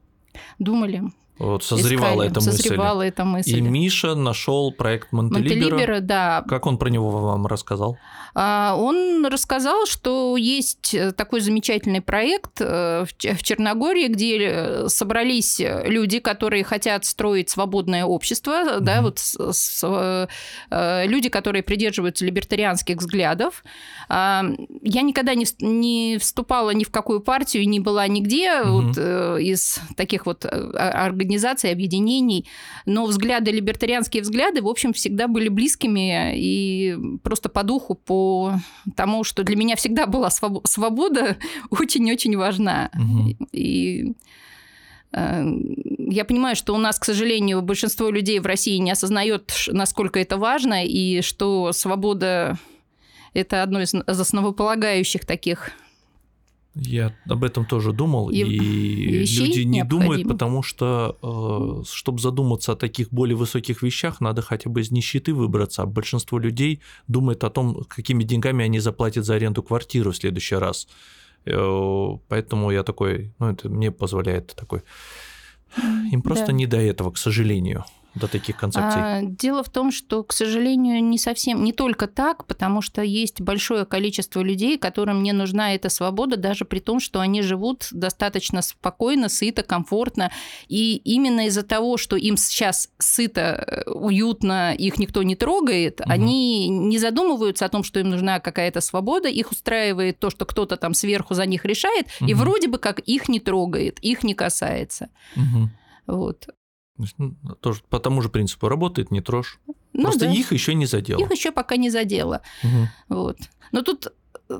Думали. 0.60 1.02
Вот 1.40 1.64
созревала 1.64 2.26
Искали, 2.26 2.30
эта 2.30 2.40
мысль. 2.40 2.62
Созревала 2.62 3.02
эта 3.02 3.24
мысль. 3.24 3.56
И 3.56 3.60
Миша 3.62 4.14
нашел 4.14 4.72
проект 4.72 5.10
Монтелибера. 5.10 5.70
Монтелибера, 5.70 6.00
да. 6.00 6.44
Как 6.46 6.66
он 6.66 6.76
про 6.76 6.90
него 6.90 7.10
вам 7.10 7.46
рассказал? 7.46 7.96
А, 8.34 8.74
он 8.76 9.26
рассказал, 9.26 9.86
что 9.86 10.36
есть 10.36 10.94
э, 10.94 11.12
такой 11.12 11.40
замечательный 11.40 12.00
проект 12.00 12.60
э, 12.60 13.04
в 13.04 13.42
Черногории, 13.42 14.08
где 14.08 14.38
э, 14.38 14.88
собрались 14.88 15.60
люди, 15.60 16.20
которые 16.20 16.64
хотят 16.64 17.04
строить 17.04 17.50
свободное 17.50 18.04
общество, 18.04 18.50
mm-hmm. 18.50 18.80
да, 18.80 19.02
вот 19.02 19.18
с, 19.18 19.36
с, 19.52 20.28
люди, 20.70 21.28
которые 21.28 21.62
придерживаются 21.62 22.24
либертарианских 22.24 22.98
взглядов. 22.98 23.64
А, 24.08 24.44
я 24.82 25.02
никогда 25.02 25.34
не, 25.34 25.46
не 25.60 26.18
вступала 26.18 26.70
ни 26.70 26.84
в 26.84 26.90
какую 26.90 27.20
партию, 27.20 27.68
не 27.68 27.80
была 27.80 28.06
нигде 28.06 28.48
mm-hmm. 28.48 28.70
вот, 28.70 29.40
из 29.40 29.80
таких 29.96 30.26
вот 30.26 30.44
организаций, 30.44 31.29
объединений, 31.72 32.46
но 32.86 33.06
взгляды, 33.06 33.50
либертарианские 33.50 34.22
взгляды, 34.22 34.62
в 34.62 34.68
общем, 34.68 34.92
всегда 34.92 35.28
были 35.28 35.48
близкими 35.48 36.36
и 36.36 36.96
просто 37.22 37.48
по 37.48 37.62
духу, 37.62 37.94
по 37.94 38.54
тому, 38.96 39.24
что 39.24 39.42
для 39.42 39.56
меня 39.56 39.76
всегда 39.76 40.06
была 40.06 40.30
свобода 40.30 41.36
очень-очень 41.70 42.36
важна. 42.36 42.90
Угу. 42.94 43.46
И 43.52 44.12
э, 45.12 45.44
я 45.98 46.24
понимаю, 46.24 46.56
что 46.56 46.74
у 46.74 46.78
нас, 46.78 46.98
к 46.98 47.04
сожалению, 47.04 47.62
большинство 47.62 48.10
людей 48.10 48.38
в 48.40 48.46
России 48.46 48.76
не 48.76 48.90
осознает, 48.90 49.52
насколько 49.68 50.18
это 50.18 50.36
важно, 50.36 50.84
и 50.84 51.20
что 51.22 51.72
свобода 51.72 52.58
это 53.34 53.62
одно 53.62 53.80
из 53.80 53.94
основополагающих 53.94 55.24
таких 55.24 55.70
я 56.74 57.12
об 57.28 57.42
этом 57.42 57.66
тоже 57.66 57.92
думал, 57.92 58.30
и, 58.30 58.38
и 58.38 59.24
люди 59.24 59.60
не 59.60 59.84
думают, 59.84 60.28
потому 60.28 60.62
что, 60.62 61.18
э, 61.20 61.84
чтобы 61.90 62.20
задуматься 62.20 62.72
о 62.72 62.76
таких 62.76 63.10
более 63.10 63.36
высоких 63.36 63.82
вещах, 63.82 64.20
надо 64.20 64.42
хотя 64.42 64.70
бы 64.70 64.80
из 64.80 64.90
нищеты 64.92 65.34
выбраться, 65.34 65.82
а 65.82 65.86
большинство 65.86 66.38
людей 66.38 66.80
думает 67.08 67.42
о 67.42 67.50
том, 67.50 67.84
какими 67.88 68.22
деньгами 68.22 68.64
они 68.64 68.78
заплатят 68.78 69.24
за 69.24 69.34
аренду 69.34 69.62
квартиры 69.62 70.12
в 70.12 70.16
следующий 70.16 70.54
раз. 70.54 70.86
Э, 71.44 72.16
поэтому 72.28 72.70
я 72.70 72.84
такой, 72.84 73.32
ну 73.40 73.50
это 73.50 73.68
мне 73.68 73.90
позволяет 73.90 74.54
такой. 74.54 74.82
Им 76.12 76.22
просто 76.22 76.46
да. 76.46 76.52
не 76.52 76.66
до 76.66 76.78
этого, 76.78 77.10
к 77.10 77.18
сожалению 77.18 77.84
до 78.14 78.26
таких 78.26 78.56
концепций? 78.56 79.00
А, 79.00 79.20
дело 79.22 79.62
в 79.62 79.70
том, 79.70 79.92
что, 79.92 80.24
к 80.24 80.32
сожалению, 80.32 81.02
не 81.02 81.18
совсем, 81.18 81.62
не 81.62 81.72
только 81.72 82.06
так, 82.06 82.46
потому 82.46 82.82
что 82.82 83.02
есть 83.02 83.40
большое 83.40 83.84
количество 83.84 84.40
людей, 84.40 84.78
которым 84.78 85.22
не 85.22 85.32
нужна 85.32 85.74
эта 85.74 85.88
свобода, 85.88 86.36
даже 86.36 86.64
при 86.64 86.80
том, 86.80 86.98
что 87.00 87.20
они 87.20 87.42
живут 87.42 87.88
достаточно 87.92 88.62
спокойно, 88.62 89.28
сыто, 89.28 89.62
комфортно. 89.62 90.32
И 90.68 90.96
именно 90.96 91.46
из-за 91.46 91.62
того, 91.62 91.96
что 91.96 92.16
им 92.16 92.36
сейчас 92.36 92.90
сыто, 92.98 93.84
э, 93.86 93.90
уютно, 93.90 94.74
их 94.74 94.98
никто 94.98 95.22
не 95.22 95.36
трогает, 95.36 96.00
угу. 96.00 96.10
они 96.10 96.68
не 96.68 96.98
задумываются 96.98 97.64
о 97.64 97.68
том, 97.68 97.84
что 97.84 98.00
им 98.00 98.10
нужна 98.10 98.40
какая-то 98.40 98.80
свобода, 98.80 99.28
их 99.28 99.52
устраивает 99.52 100.18
то, 100.18 100.30
что 100.30 100.44
кто-то 100.44 100.76
там 100.76 100.94
сверху 100.94 101.34
за 101.34 101.46
них 101.46 101.64
решает, 101.64 102.06
угу. 102.20 102.30
и 102.30 102.34
вроде 102.34 102.68
бы 102.68 102.78
как 102.78 102.98
их 103.00 103.28
не 103.28 103.38
трогает, 103.38 104.00
их 104.00 104.24
не 104.24 104.34
касается. 104.34 105.10
Угу. 105.36 105.70
Вот. 106.06 106.48
Тоже 107.60 107.80
по 107.88 107.98
тому 107.98 108.22
же 108.22 108.28
принципу 108.28 108.68
работает, 108.68 109.10
не 109.10 109.20
трожь. 109.20 109.58
Ну, 109.92 110.02
Просто 110.02 110.26
да. 110.26 110.32
их 110.32 110.52
еще 110.52 110.74
не 110.74 110.86
задело. 110.86 111.20
Их 111.20 111.30
еще 111.30 111.52
пока 111.52 111.76
не 111.76 111.90
задело. 111.90 112.42
Угу. 112.62 113.16
Вот. 113.16 113.38
Но 113.72 113.82
тут 113.82 114.12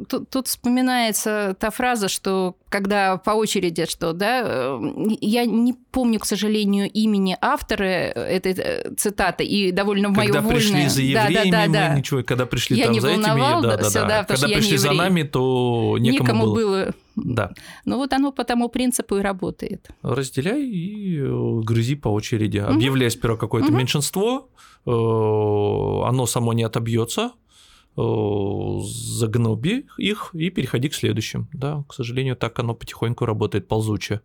Тут, 0.09 0.31
тут 0.31 0.47
вспоминается 0.47 1.57
та 1.59 1.71
фраза, 1.71 2.09
что 2.09 2.55
когда 2.69 3.17
по 3.17 3.31
очереди, 3.31 3.87
что, 3.87 4.13
да, 4.13 4.43
э, 4.45 4.81
я 5.21 5.45
не 5.45 5.75
помню, 5.91 6.21
к 6.21 6.27
сожалению, 6.27 6.89
имени 6.89 7.37
автора 7.41 7.83
этой 7.83 8.53
э, 8.53 8.95
цитаты, 8.97 9.43
и 9.45 9.73
довольно 9.73 10.11
мое 10.11 10.27
Когда 10.27 10.43
вольное. 10.43 10.61
пришли 10.61 10.89
за 10.89 11.03
евреями, 11.03 11.51
да, 11.51 11.67
да, 11.67 11.73
да, 11.73 11.91
мы 11.91 11.99
ничего, 11.99 12.23
когда 12.23 12.47
пришли 12.47 12.77
я 12.77 12.85
там 12.85 12.93
не 12.93 13.01
за 13.01 13.09
этими, 13.09 13.23
да, 13.23 13.61
да, 13.61 13.77
да. 13.77 14.07
да 14.07 14.25
когда 14.25 14.47
пришли 14.47 14.77
за 14.77 14.93
нами, 14.93 15.25
то 15.25 15.97
некому, 15.99 16.25
некому 16.25 16.45
было. 16.47 16.55
было. 16.55 16.95
Да. 17.17 17.51
Ну 17.85 17.97
вот 17.97 18.13
оно 18.13 18.33
по 18.33 18.45
тому 18.45 18.69
принципу 18.69 19.17
и 19.17 19.21
работает. 19.21 19.91
Разделяй 20.03 20.63
и 20.63 21.19
э, 21.19 21.61
грызи 21.63 21.97
по 21.97 22.09
очереди. 22.09 22.59
Объявляй 22.59 23.11
сперва 23.11 23.37
какое-то 23.37 23.69
угу. 23.69 23.79
меньшинство, 23.79 24.49
оно 24.87 26.27
само 26.27 26.55
не 26.55 26.63
отобьется, 26.63 27.33
Э, 27.97 28.79
загноби 28.83 29.87
их 29.99 30.31
и 30.33 30.51
переходи 30.51 30.89
к 30.89 30.95
следующим. 30.95 31.49
Да, 31.53 31.85
к 31.89 31.95
сожалению, 31.95 32.37
так 32.37 32.59
оно 32.59 32.75
потихоньку 32.75 33.27
работает 33.27 33.69
ползуче. 33.69 34.21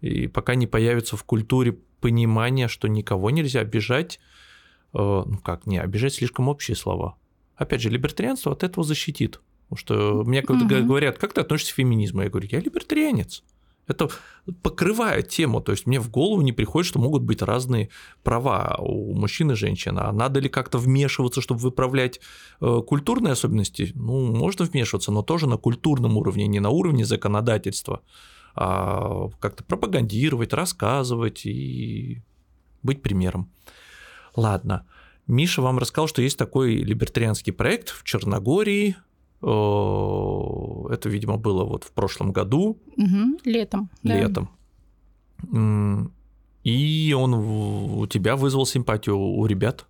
И 0.00 0.26
пока 0.26 0.54
не 0.56 0.66
появится 0.66 1.16
в 1.16 1.24
культуре 1.24 1.78
понимание, 2.00 2.68
что 2.68 2.88
никого 2.88 3.30
нельзя 3.30 3.60
обижать, 3.60 4.20
э, 4.92 4.98
ну 4.98 5.38
как, 5.38 5.66
не, 5.66 5.78
обижать 5.78 6.14
слишком 6.14 6.48
общие 6.48 6.76
слова. 6.76 7.16
Опять 7.56 7.82
же, 7.82 7.88
либертарианство 7.88 8.52
от 8.52 8.64
этого 8.64 8.84
защитит. 8.84 9.40
Потому 9.68 9.78
что 9.78 10.24
мне 10.24 10.42
когда 10.42 10.78
угу. 10.78 10.86
говорят, 10.86 11.18
как 11.18 11.32
ты 11.32 11.40
относишься 11.40 11.72
к 11.72 11.76
феминизму, 11.76 12.22
я 12.22 12.30
говорю, 12.30 12.48
я 12.50 12.60
либертарианец. 12.60 13.42
Это 13.86 14.08
покрывает 14.62 15.28
тему, 15.28 15.60
то 15.60 15.72
есть 15.72 15.86
мне 15.86 16.00
в 16.00 16.10
голову 16.10 16.40
не 16.40 16.52
приходит, 16.52 16.88
что 16.88 16.98
могут 16.98 17.22
быть 17.22 17.42
разные 17.42 17.90
права 18.22 18.76
у 18.78 19.14
мужчин 19.14 19.50
и 19.50 19.54
женщин. 19.54 19.98
А 19.98 20.10
надо 20.12 20.40
ли 20.40 20.48
как-то 20.48 20.78
вмешиваться, 20.78 21.42
чтобы 21.42 21.60
выправлять 21.60 22.20
э, 22.60 22.80
культурные 22.86 23.32
особенности? 23.32 23.92
Ну, 23.94 24.34
можно 24.34 24.64
вмешиваться, 24.64 25.12
но 25.12 25.22
тоже 25.22 25.46
на 25.46 25.58
культурном 25.58 26.16
уровне, 26.16 26.46
не 26.46 26.60
на 26.60 26.70
уровне 26.70 27.04
законодательства. 27.04 28.00
а 28.54 29.28
как-то 29.40 29.64
пропагандировать, 29.64 30.54
рассказывать 30.54 31.44
и 31.44 32.22
быть 32.82 33.02
примером. 33.02 33.50
Ладно. 34.36 34.86
Миша 35.26 35.62
вам 35.62 35.78
рассказал, 35.78 36.06
что 36.08 36.22
есть 36.22 36.38
такой 36.38 36.76
либертарианский 36.76 37.52
проект 37.52 37.90
в 37.90 38.04
Черногории. 38.04 38.96
Это, 39.44 41.08
видимо, 41.08 41.36
было 41.36 41.64
вот 41.64 41.84
в 41.84 41.92
прошлом 41.92 42.32
году. 42.32 42.78
Угу, 42.96 43.38
летом. 43.44 43.90
Летом. 44.02 44.48
Да. 45.42 46.10
И 46.62 47.14
он 47.16 47.34
у 47.34 48.06
тебя 48.06 48.36
вызвал 48.36 48.64
симпатию 48.64 49.18
у 49.18 49.44
ребят. 49.46 49.86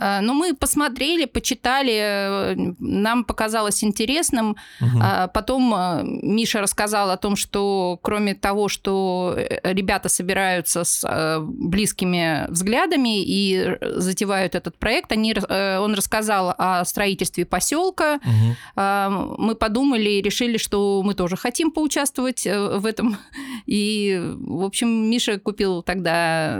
А, 0.00 0.22
ну, 0.22 0.32
мы 0.32 0.54
посмотрели, 0.54 1.26
почитали, 1.26 1.92
э, 1.92 2.54
нам 2.78 3.24
показалось 3.24 3.84
интересным. 3.84 4.56
Угу. 4.80 4.98
Потом 5.34 5.74
э, 5.74 6.02
Миша 6.04 6.62
рассказал 6.62 7.10
о 7.10 7.18
том, 7.18 7.36
что 7.36 7.98
кроме 8.02 8.34
того, 8.34 8.68
что 8.68 9.34
э, 9.36 9.72
ребята 9.74 10.08
собираются 10.08 10.84
с 10.84 11.38
близкими 11.42 12.50
взглядами 12.50 13.22
и 13.22 13.76
затевают 13.80 14.54
этот 14.54 14.78
проект, 14.78 15.12
они, 15.12 15.34
он 15.34 15.94
рассказал 15.94 16.54
о 16.56 16.84
строительстве 16.86 17.44
поселка. 17.44 18.20
Угу. 18.24 19.36
Мы 19.38 19.54
подумали 19.54 20.08
и 20.08 20.22
решили, 20.22 20.56
что 20.56 21.02
мы 21.04 21.14
тоже 21.14 21.36
хотим 21.36 21.70
поучаствовать 21.70 22.46
в 22.46 22.86
этом. 22.86 23.18
И, 23.66 24.18
в 24.22 24.64
общем, 24.64 24.88
Миша 25.10 25.38
купил 25.38 25.82
тогда, 25.82 26.58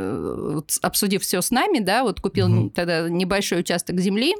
обсудив 0.82 1.22
все 1.22 1.40
с 1.40 1.50
нами, 1.50 1.78
да, 1.78 2.02
вот 2.02 2.20
купил 2.20 2.46
угу. 2.46 2.70
тогда 2.70 3.08
не 3.08 3.24
небольшой 3.30 3.60
участок 3.60 4.00
земли, 4.00 4.34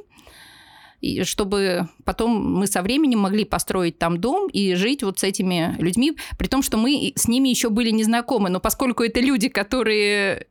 и 0.99 1.23
чтобы 1.23 1.87
потом 2.03 2.59
мы 2.59 2.67
со 2.67 2.81
временем 2.81 3.19
могли 3.19 3.45
построить 3.45 3.97
там 3.97 4.19
дом 4.19 4.49
и 4.49 4.75
жить 4.75 5.01
вот 5.01 5.19
с 5.19 5.23
этими 5.23 5.75
людьми, 5.79 6.13
при 6.37 6.47
том, 6.47 6.61
что 6.61 6.77
мы 6.77 7.13
с 7.15 7.27
ними 7.27 7.49
еще 7.49 7.69
были 7.69 7.89
незнакомы, 7.89 8.49
но 8.49 8.59
поскольку 8.59 9.03
это 9.03 9.19
люди, 9.19 9.47
которые 9.49 10.45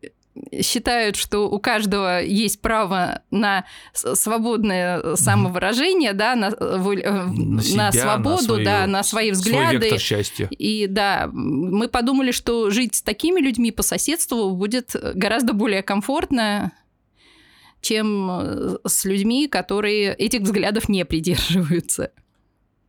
считают, 0.62 1.16
что 1.16 1.50
у 1.50 1.58
каждого 1.58 2.22
есть 2.22 2.60
право 2.60 3.22
на 3.30 3.64
свободное 3.92 5.16
самовыражение, 5.16 6.12
да, 6.12 6.34
на, 6.34 6.46
э, 6.46 6.76
на, 6.78 7.62
себя, 7.62 7.76
на 7.76 7.92
свободу, 7.92 8.36
на 8.36 8.38
свою, 8.38 8.64
да, 8.64 8.86
на 8.86 9.02
свои 9.02 9.30
взгляды. 9.32 9.88
И 10.50 10.86
да, 10.86 11.28
мы 11.32 11.88
подумали, 11.88 12.30
что 12.30 12.70
жить 12.70 12.96
с 12.96 13.02
такими 13.02 13.40
людьми 13.40 13.70
по 13.70 13.82
соседству 13.82 14.50
будет 14.50 14.94
гораздо 15.14 15.52
более 15.52 15.82
комфортно, 15.82 16.72
чем 17.80 18.30
э, 18.30 18.76
с 18.86 19.04
людьми, 19.04 19.48
которые 19.48 20.14
этих 20.14 20.42
взглядов 20.42 20.88
не 20.88 21.04
придерживаются. 21.04 22.12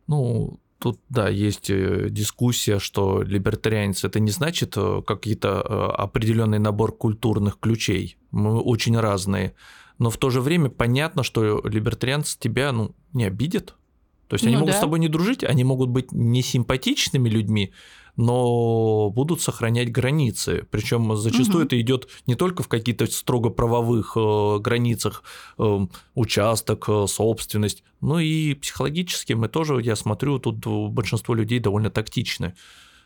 Ну, 0.06 0.60
тут, 0.78 1.00
да, 1.08 1.28
есть 1.28 1.70
э, 1.70 2.08
дискуссия, 2.10 2.78
что 2.78 3.22
либертарианец 3.22 4.04
это 4.04 4.20
не 4.20 4.30
значит 4.30 4.74
э, 4.76 5.02
какие-то 5.06 5.60
определенный 5.94 6.58
набор 6.58 6.96
культурных 6.96 7.58
ключей. 7.58 8.16
Мы 8.30 8.60
очень 8.60 8.98
разные. 8.98 9.54
Но 9.98 10.10
в 10.10 10.16
то 10.16 10.30
же 10.30 10.40
время 10.40 10.68
понятно, 10.68 11.22
что 11.22 11.60
либертарианцы 11.64 12.38
тебя 12.38 12.72
ну, 12.72 12.94
не 13.12 13.24
обидят. 13.24 13.76
То 14.28 14.34
есть 14.34 14.44
они 14.44 14.54
ну, 14.54 14.60
могут 14.60 14.72
да. 14.72 14.78
с 14.78 14.80
тобой 14.80 14.98
не 14.98 15.08
дружить, 15.08 15.44
они 15.44 15.62
могут 15.62 15.90
быть 15.90 16.10
несимпатичными 16.10 17.28
людьми, 17.28 17.72
но 18.16 19.10
будут 19.10 19.40
сохранять 19.40 19.90
границы. 19.90 20.66
Причем 20.70 21.16
зачастую 21.16 21.58
угу. 21.58 21.66
это 21.66 21.80
идет 21.80 22.08
не 22.26 22.34
только 22.34 22.62
в 22.62 22.68
какие-то 22.68 23.06
строго 23.06 23.50
правовых 23.50 24.16
э, 24.16 24.58
границах, 24.58 25.22
э, 25.58 25.86
участок, 26.14 26.84
э, 26.88 27.06
собственность, 27.06 27.82
но 28.00 28.20
и 28.20 28.54
психологически 28.54 29.32
мы 29.32 29.48
тоже, 29.48 29.80
я 29.82 29.96
смотрю, 29.96 30.38
тут 30.38 30.66
большинство 30.92 31.34
людей 31.34 31.58
довольно 31.58 31.90
тактичны. 31.90 32.54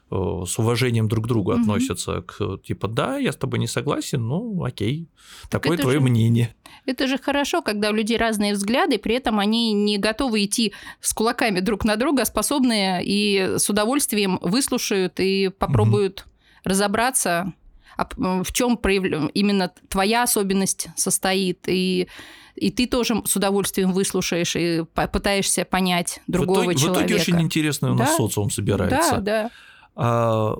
Э, 0.08 0.44
с 0.46 0.56
уважением 0.60 1.08
друг 1.08 1.24
к 1.24 1.28
другу 1.28 1.52
угу. 1.52 1.60
относятся 1.60 2.22
к 2.22 2.58
типа 2.62 2.86
да, 2.86 3.16
я 3.16 3.32
с 3.32 3.36
тобой 3.36 3.58
не 3.58 3.66
согласен, 3.66 4.24
ну 4.24 4.62
окей, 4.62 5.08
так 5.50 5.62
такое 5.62 5.78
твое 5.78 5.98
же, 5.98 6.04
мнение. 6.04 6.54
Это 6.84 7.08
же 7.08 7.18
хорошо, 7.18 7.60
когда 7.60 7.90
у 7.90 7.92
людей 7.92 8.16
разные 8.16 8.52
взгляды, 8.52 8.98
при 8.98 9.16
этом 9.16 9.40
они 9.40 9.72
не 9.72 9.98
готовы 9.98 10.44
идти 10.44 10.72
с 11.00 11.12
кулаками 11.12 11.58
друг 11.58 11.84
на 11.84 11.96
друга, 11.96 12.22
а 12.22 12.24
способные 12.24 13.02
и 13.04 13.58
с 13.58 13.68
удовольствием 13.68 14.38
выслушают 14.42 15.18
и 15.18 15.48
попробуют 15.48 16.20
угу. 16.20 16.70
разобраться, 16.70 17.52
в 17.96 18.52
чем 18.52 18.76
именно 18.76 19.72
твоя 19.88 20.22
особенность 20.22 20.86
состоит 20.94 21.64
и 21.66 22.06
и 22.54 22.70
ты 22.70 22.86
тоже 22.86 23.22
с 23.26 23.36
удовольствием 23.36 23.92
выслушаешь 23.92 24.56
и 24.56 24.84
пытаешься 25.12 25.66
понять 25.66 26.20
другого 26.26 26.60
в 26.60 26.62
итоге, 26.62 26.78
человека. 26.78 27.02
В 27.02 27.06
итоге 27.06 27.20
очень 27.20 27.42
интересно 27.42 27.92
у 27.92 27.94
нас 27.94 28.10
да? 28.10 28.16
социум 28.16 28.50
собирается. 28.50 29.16
Да, 29.16 29.20
да. 29.20 29.50
А, 29.98 30.58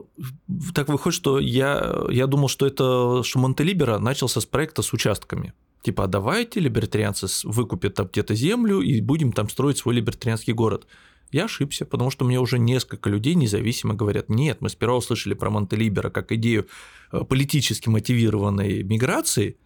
так 0.75 0.89
выходит, 0.89 1.15
что 1.15 1.39
я, 1.39 2.05
я 2.09 2.27
думал, 2.27 2.49
что 2.49 2.67
это 2.67 3.23
что 3.23 3.39
Монтелибера 3.39 3.99
начался 3.99 4.41
с 4.41 4.47
проекта 4.47 4.81
с 4.81 4.93
участками. 4.95 5.53
Типа, 5.83 6.05
а 6.05 6.07
давайте 6.07 6.59
либертарианцы 6.59 7.27
выкупят 7.45 7.95
там 7.95 8.09
где-то 8.11 8.35
землю 8.35 8.81
и 8.81 9.01
будем 9.03 9.33
там 9.33 9.49
строить 9.51 9.79
свой 9.79 9.95
либертарианский 9.97 10.55
город. 10.55 10.87
Я 11.33 11.45
ошибся, 11.45 11.85
потому 11.85 12.11
что 12.11 12.25
мне 12.25 12.41
уже 12.41 12.59
несколько 12.59 13.11
людей 13.11 13.35
независимо 13.35 13.95
говорят, 13.95 14.31
нет, 14.31 14.59
мы 14.61 14.71
сперва 14.71 14.97
услышали 14.97 15.35
про 15.35 15.51
Монтелибера 15.51 16.09
как 16.09 16.33
идею 16.33 16.67
э, 17.13 17.23
политически 17.25 17.89
мотивированной 17.89 18.85
миграции, 18.85 19.59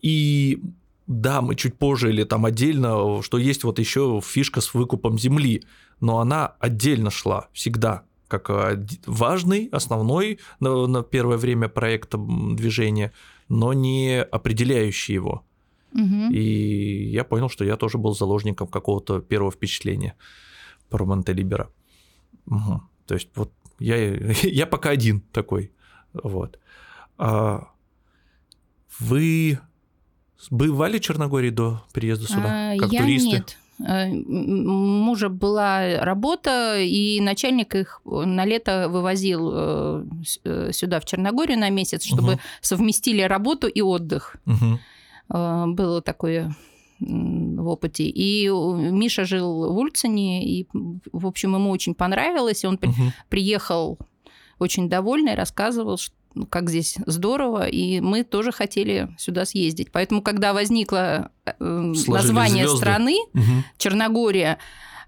и 0.00 0.62
да, 1.06 1.42
мы 1.42 1.54
чуть 1.54 1.76
позже 1.76 2.10
или 2.10 2.24
там 2.24 2.44
отдельно, 2.44 3.22
что 3.22 3.36
есть 3.36 3.64
вот 3.64 3.78
еще 3.78 4.20
фишка 4.24 4.60
с 4.60 4.74
выкупом 4.74 5.18
земли, 5.18 5.64
но 6.00 6.20
она 6.20 6.54
отдельно 6.60 7.10
шла 7.10 7.48
всегда 7.52 8.04
как 8.28 8.50
важный, 9.06 9.68
основной 9.72 10.38
на, 10.60 10.86
на 10.86 11.02
первое 11.02 11.38
время 11.38 11.68
проекта 11.68 12.18
движения, 12.18 13.12
но 13.48 13.72
не 13.72 14.22
определяющий 14.22 15.14
его. 15.14 15.44
Угу. 15.92 16.32
И 16.32 17.10
я 17.10 17.24
понял, 17.24 17.48
что 17.48 17.64
я 17.64 17.76
тоже 17.76 17.98
был 17.98 18.14
заложником 18.14 18.68
какого-то 18.68 19.20
первого 19.20 19.50
впечатления 19.50 20.14
про 20.90 21.04
Монтелибера. 21.04 21.70
Угу. 22.46 22.82
То 23.06 23.14
есть 23.14 23.30
вот 23.34 23.52
я, 23.78 23.96
я 24.42 24.66
пока 24.66 24.90
один 24.90 25.20
такой. 25.32 25.72
Вот. 26.12 26.58
А 27.16 27.68
вы 28.98 29.58
бывали 30.50 30.98
в 30.98 31.00
Черногории 31.00 31.50
до 31.50 31.82
приезда 31.92 32.26
сюда, 32.26 32.72
а, 32.72 32.76
как 32.78 32.92
я 32.92 33.00
туристы? 33.00 33.36
Нет. 33.36 33.58
Э, 33.86 34.08
мужа 34.08 35.28
была 35.28 36.00
работа, 36.00 36.78
и 36.80 37.20
начальник 37.20 37.74
их 37.74 38.00
на 38.04 38.44
лето 38.44 38.88
вывозил 38.88 39.50
э, 39.52 40.04
э, 40.44 40.72
сюда, 40.72 41.00
в 41.00 41.04
Черногорию, 41.04 41.58
на 41.58 41.70
месяц, 41.70 42.04
чтобы 42.04 42.32
угу. 42.34 42.40
совместили 42.60 43.22
работу 43.22 43.68
и 43.68 43.80
отдых. 43.80 44.36
Угу. 44.46 44.78
Было 45.74 46.00
такое 46.00 46.56
в 47.00 47.68
опыте. 47.68 48.04
И 48.04 48.48
Миша 48.48 49.24
жил 49.24 49.72
в 49.72 49.78
Ульцине, 49.78 50.44
и, 50.44 50.66
в 51.12 51.26
общем, 51.26 51.54
ему 51.54 51.70
очень 51.70 51.94
понравилось, 51.94 52.64
и 52.64 52.66
он 52.66 52.78
угу. 52.82 53.12
приехал 53.28 53.98
очень 54.58 54.88
довольный, 54.88 55.34
рассказывал, 55.34 55.98
что 55.98 56.17
как 56.50 56.70
здесь 56.70 56.96
здорово, 57.06 57.66
и 57.66 58.00
мы 58.00 58.24
тоже 58.24 58.52
хотели 58.52 59.08
сюда 59.18 59.44
съездить. 59.44 59.90
Поэтому, 59.92 60.22
когда 60.22 60.52
возникло 60.52 61.30
э, 61.44 61.52
название 62.06 62.64
звезды. 62.64 62.76
страны, 62.78 63.16
угу. 63.34 63.64
Черногория, 63.78 64.58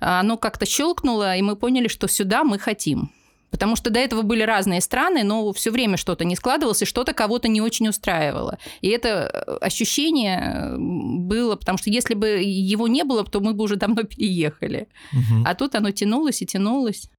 оно 0.00 0.36
как-то 0.36 0.66
щелкнуло, 0.66 1.36
и 1.36 1.42
мы 1.42 1.56
поняли, 1.56 1.88
что 1.88 2.08
сюда 2.08 2.44
мы 2.44 2.58
хотим. 2.58 3.10
Потому 3.50 3.74
что 3.76 3.90
до 3.90 3.98
этого 3.98 4.22
были 4.22 4.42
разные 4.42 4.80
страны, 4.80 5.24
но 5.24 5.52
все 5.52 5.70
время 5.70 5.96
что-то 5.96 6.24
не 6.24 6.36
складывалось, 6.36 6.82
и 6.82 6.86
что-то 6.86 7.12
кого-то 7.12 7.48
не 7.48 7.60
очень 7.60 7.88
устраивало. 7.88 8.58
И 8.80 8.88
это 8.88 9.08
э, 9.08 9.56
ощущение 9.60 10.38
э, 10.40 10.76
было, 10.78 11.56
потому 11.56 11.76
что 11.76 11.90
если 11.90 12.14
бы 12.14 12.28
его 12.28 12.86
не 12.86 13.02
было, 13.02 13.24
то 13.24 13.40
мы 13.40 13.52
бы 13.52 13.64
уже 13.64 13.76
давно 13.76 14.02
переехали. 14.04 14.88
Угу. 15.12 15.44
А 15.44 15.54
тут 15.54 15.74
оно 15.74 15.90
тянулось 15.90 16.42
и 16.42 16.46
тянулось. 16.46 17.10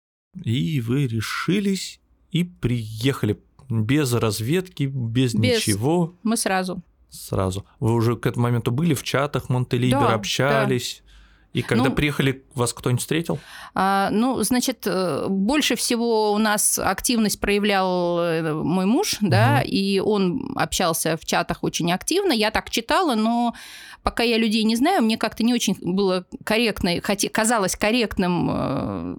И 0.45 0.79
вы 0.79 1.07
решились 1.07 1.99
и 2.31 2.45
приехали 2.45 3.37
без 3.71 4.13
разведки, 4.13 4.83
без, 4.83 5.33
без. 5.33 5.57
ничего. 5.57 6.13
Мы 6.23 6.35
сразу. 6.35 6.81
Сразу. 7.09 7.65
Вы 7.79 7.93
уже 7.93 8.15
к 8.15 8.25
этому 8.25 8.43
моменту 8.43 8.71
были 8.71 8.93
в 8.93 9.03
чатах 9.03 9.49
Монтелибер, 9.49 9.99
да, 9.99 10.13
общались. 10.13 11.01
Да. 11.05 11.11
И 11.53 11.61
когда 11.61 11.85
ну, 11.89 11.91
приехали, 11.91 12.45
вас 12.55 12.73
кто-нибудь 12.73 13.01
встретил? 13.01 13.37
А, 13.75 14.09
ну, 14.09 14.41
значит, 14.41 14.83
э, 14.85 15.25
больше 15.27 15.75
всего 15.75 16.31
у 16.31 16.37
нас 16.37 16.79
активность 16.79 17.41
проявлял 17.41 18.19
э, 18.19 18.53
мой 18.53 18.85
муж, 18.85 19.17
угу. 19.21 19.29
да, 19.29 19.61
и 19.61 19.99
он 19.99 20.53
общался 20.55 21.17
в 21.17 21.25
чатах 21.25 21.63
очень 21.63 21.91
активно. 21.91 22.31
Я 22.31 22.51
так 22.51 22.69
читала, 22.69 23.15
но 23.15 23.53
пока 24.01 24.23
я 24.23 24.37
людей 24.37 24.63
не 24.63 24.77
знаю, 24.77 25.03
мне 25.03 25.17
как-то 25.17 25.43
не 25.43 25.53
очень 25.53 25.75
было 25.81 26.25
корректно, 26.45 26.91
хотя 27.03 27.27
казалось 27.27 27.75
корректным 27.75 28.49
э, 28.49 29.15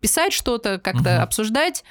писать 0.00 0.32
что-то, 0.32 0.78
как-то 0.78 1.16
угу. 1.16 1.22
обсуждать. 1.22 1.84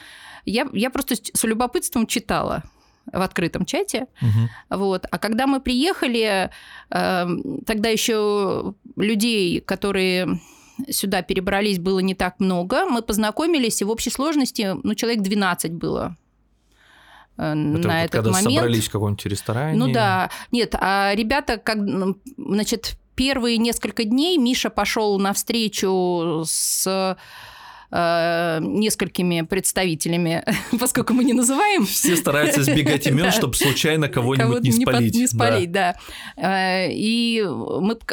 Я, 0.45 0.67
я 0.73 0.89
просто 0.89 1.15
с 1.15 1.43
любопытством 1.43 2.08
читала 2.08 2.63
в 3.12 3.21
открытом 3.21 3.65
чате. 3.65 4.08
Угу. 4.21 4.77
Вот. 4.77 5.05
А 5.10 5.17
когда 5.17 5.47
мы 5.47 5.60
приехали, 5.60 6.49
э, 6.89 7.27
тогда 7.65 7.89
еще 7.89 8.73
людей, 8.95 9.60
которые 9.62 10.39
сюда 10.89 11.21
перебрались, 11.21 11.79
было 11.79 11.99
не 11.99 12.15
так 12.15 12.39
много. 12.39 12.86
Мы 12.86 13.01
познакомились, 13.01 13.81
и 13.81 13.86
в 13.86 13.89
общей 13.89 14.10
сложности, 14.10 14.75
ну, 14.84 14.93
человек 14.95 15.21
12 15.21 15.73
было 15.73 16.17
Это 17.38 17.55
на 17.55 17.77
вот 17.77 17.86
этот 17.86 18.12
когда 18.12 18.31
момент. 18.31 18.55
собрались 18.55 18.88
в 18.88 18.91
каком-нибудь 18.91 19.25
ресторане? 19.25 19.77
Ну 19.77 19.91
да. 19.91 20.29
Нет, 20.51 20.75
а 20.77 21.13
ребята, 21.15 21.58
как, 21.58 21.77
значит, 22.38 22.97
первые 23.15 23.58
несколько 23.58 24.03
дней 24.03 24.38
Миша 24.38 24.69
пошел 24.69 25.17
на 25.19 25.34
встречу 25.34 26.43
с 26.45 27.17
э, 27.91 28.60
несколькими 28.62 29.41
представителями, 29.41 30.43
поскольку 30.80 31.13
мы 31.13 31.24
не 31.24 31.34
называем. 31.34 31.86
Все 31.86 32.15
стараются 32.15 32.62
избегать 32.62 33.08
имен, 33.08 33.32
чтобы 33.32 33.56
случайно 33.56 34.08
кого-нибудь 34.08 34.63
не 34.63 34.71
спалить. 34.71 35.15
Не 35.15 35.28
спалить, 35.28 35.71
да. 35.71 35.95
Э, 36.38 36.88
и 36.91 37.43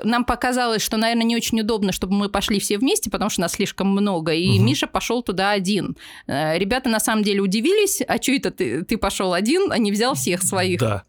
нам 0.04 0.24
показалось, 0.24 0.82
что, 0.82 0.96
наверное, 0.96 1.24
не 1.24 1.36
очень 1.36 1.60
удобно, 1.60 1.92
чтобы 1.92 2.14
мы 2.14 2.28
пошли 2.28 2.60
все 2.60 2.78
вместе, 2.78 3.10
потому 3.10 3.30
что 3.30 3.42
нас 3.42 3.52
слишком 3.52 3.88
много. 3.88 4.32
И 4.32 4.58
Миша 4.58 4.86
пошел 4.86 5.22
туда 5.22 5.50
один. 5.50 5.96
Э, 6.26 6.58
ребята 6.58 6.88
на 6.88 7.00
самом 7.00 7.22
деле 7.22 7.40
удивились, 7.40 8.02
а 8.06 8.20
что 8.20 8.32
это 8.32 8.50
ты 8.50 8.96
пошел 8.96 9.32
один, 9.32 9.72
а 9.72 9.78
не 9.78 9.92
взял 9.92 10.14
всех 10.14 10.42
своих. 10.42 10.80
Да. 10.80 11.04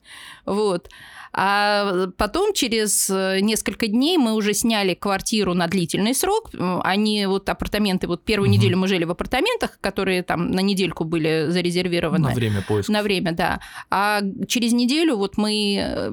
Вот. 0.45 0.89
А 1.33 2.07
потом, 2.17 2.53
через 2.53 3.09
э, 3.09 3.39
несколько 3.41 3.87
дней, 3.87 4.17
мы 4.17 4.33
уже 4.33 4.53
сняли 4.53 4.93
квартиру 4.93 5.53
на 5.53 5.67
длительный 5.67 6.13
срок. 6.13 6.51
Они 6.83 7.25
вот 7.25 7.49
апартаменты, 7.49 8.07
вот 8.07 8.23
первую 8.23 8.49
угу. 8.49 8.57
неделю 8.57 8.77
мы 8.77 8.87
жили 8.87 9.03
в 9.03 9.11
апартаментах, 9.11 9.79
которые 9.81 10.21
там 10.21 10.51
на 10.51 10.59
недельку 10.59 11.05
были 11.05 11.47
зарезервированы. 11.49 12.29
На 12.29 12.35
время 12.35 12.61
поиска. 12.61 12.91
На 12.91 13.01
время, 13.01 13.31
да. 13.31 13.59
А 13.89 14.21
через 14.47 14.73
неделю 14.73 15.17
вот 15.17 15.37
мы 15.37 15.77
э, 15.79 16.11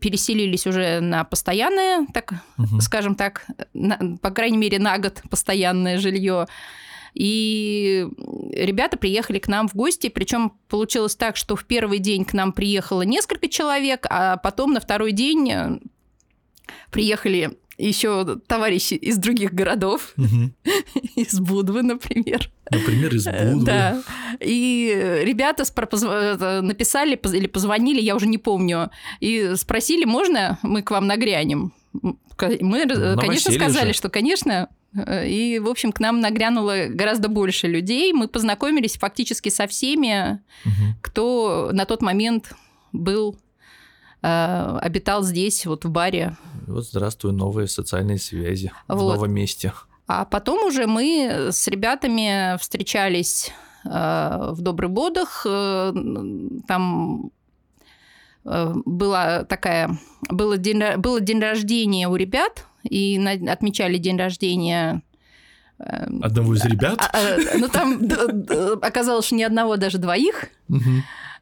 переселились 0.00 0.66
уже 0.66 1.00
на 1.00 1.24
постоянное, 1.24 2.06
так 2.14 2.34
угу. 2.56 2.80
скажем 2.80 3.16
так, 3.16 3.46
на, 3.72 4.16
по 4.20 4.30
крайней 4.30 4.58
мере 4.58 4.78
на 4.78 4.98
год 4.98 5.22
постоянное 5.28 5.98
жилье. 5.98 6.46
И 7.14 8.06
ребята 8.52 8.96
приехали 8.96 9.38
к 9.38 9.48
нам 9.48 9.68
в 9.68 9.74
гости, 9.74 10.08
причем 10.08 10.52
получилось 10.68 11.14
так, 11.14 11.36
что 11.36 11.54
в 11.54 11.64
первый 11.64 12.00
день 12.00 12.24
к 12.24 12.32
нам 12.32 12.52
приехало 12.52 13.02
несколько 13.02 13.48
человек, 13.48 14.06
а 14.10 14.36
потом 14.36 14.72
на 14.72 14.80
второй 14.80 15.12
день 15.12 15.50
э, 15.50 15.78
приехали 16.90 17.56
еще 17.78 18.36
товарищи 18.46 18.94
из 18.94 19.16
других 19.18 19.52
городов, 19.52 20.14
из 21.16 21.38
Будвы, 21.38 21.82
например. 21.82 22.50
Например, 22.70 23.14
из 23.14 23.26
э, 23.26 23.52
Будвы. 23.52 23.66
Да. 23.66 24.02
И 24.40 25.20
ребята 25.22 25.64
э, 25.64 26.60
написали 26.62 27.18
или 27.32 27.46
позвонили, 27.46 28.00
я 28.00 28.16
уже 28.16 28.26
не 28.26 28.38
помню, 28.38 28.90
и 29.20 29.54
спросили, 29.56 30.04
можно 30.04 30.58
мы 30.62 30.82
к 30.82 30.90
вам 30.90 31.06
нагрянем? 31.06 31.72
Мы, 32.02 32.86
ну, 32.86 33.16
конечно, 33.18 33.52
сказали, 33.52 33.88
же. 33.88 33.94
что, 33.94 34.08
конечно, 34.08 34.68
и, 35.26 35.58
в 35.58 35.68
общем, 35.68 35.92
к 35.92 36.00
нам 36.00 36.20
нагрянуло 36.20 36.86
гораздо 36.88 37.28
больше 37.28 37.66
людей. 37.66 38.12
Мы 38.12 38.28
познакомились 38.28 38.96
фактически 38.96 39.48
со 39.48 39.66
всеми, 39.66 40.40
угу. 40.64 40.94
кто 41.02 41.70
на 41.72 41.84
тот 41.84 42.02
момент 42.02 42.54
был 42.92 43.36
э, 44.22 44.78
обитал 44.80 45.22
здесь, 45.22 45.66
вот 45.66 45.84
в 45.84 45.90
баре. 45.90 46.36
Вот 46.66 46.84
здравствуй, 46.86 47.32
новые 47.32 47.68
социальные 47.68 48.18
связи 48.18 48.72
вот. 48.88 48.96
в 48.96 49.00
новом 49.00 49.32
месте. 49.32 49.72
А 50.06 50.24
потом 50.24 50.64
уже 50.64 50.86
мы 50.86 51.48
с 51.50 51.66
ребятами 51.68 52.58
встречались 52.58 53.52
э, 53.84 53.88
в 54.52 54.60
Добрых 54.60 54.90
Бодах. 54.90 55.46
Э, 55.48 55.92
там 56.68 57.30
э, 58.44 58.72
была 58.84 59.44
такая, 59.44 59.98
было 60.28 60.58
день, 60.58 60.96
было 60.98 61.20
день 61.20 61.40
рождения 61.40 62.08
у 62.08 62.16
ребят, 62.16 62.66
и 62.84 63.18
на, 63.18 63.52
отмечали 63.52 63.98
день 63.98 64.16
рождения 64.16 65.02
эм, 65.78 66.22
Одного 66.22 66.54
из 66.54 66.64
ребят? 66.64 66.98
А, 66.98 67.10
а, 67.12 67.58
ну, 67.58 67.68
там 67.68 68.00
оказалось, 68.82 69.26
что 69.26 69.34
ни 69.34 69.42
одного, 69.42 69.76
даже 69.76 69.98
двоих. 69.98 70.46
Угу. 70.68 70.80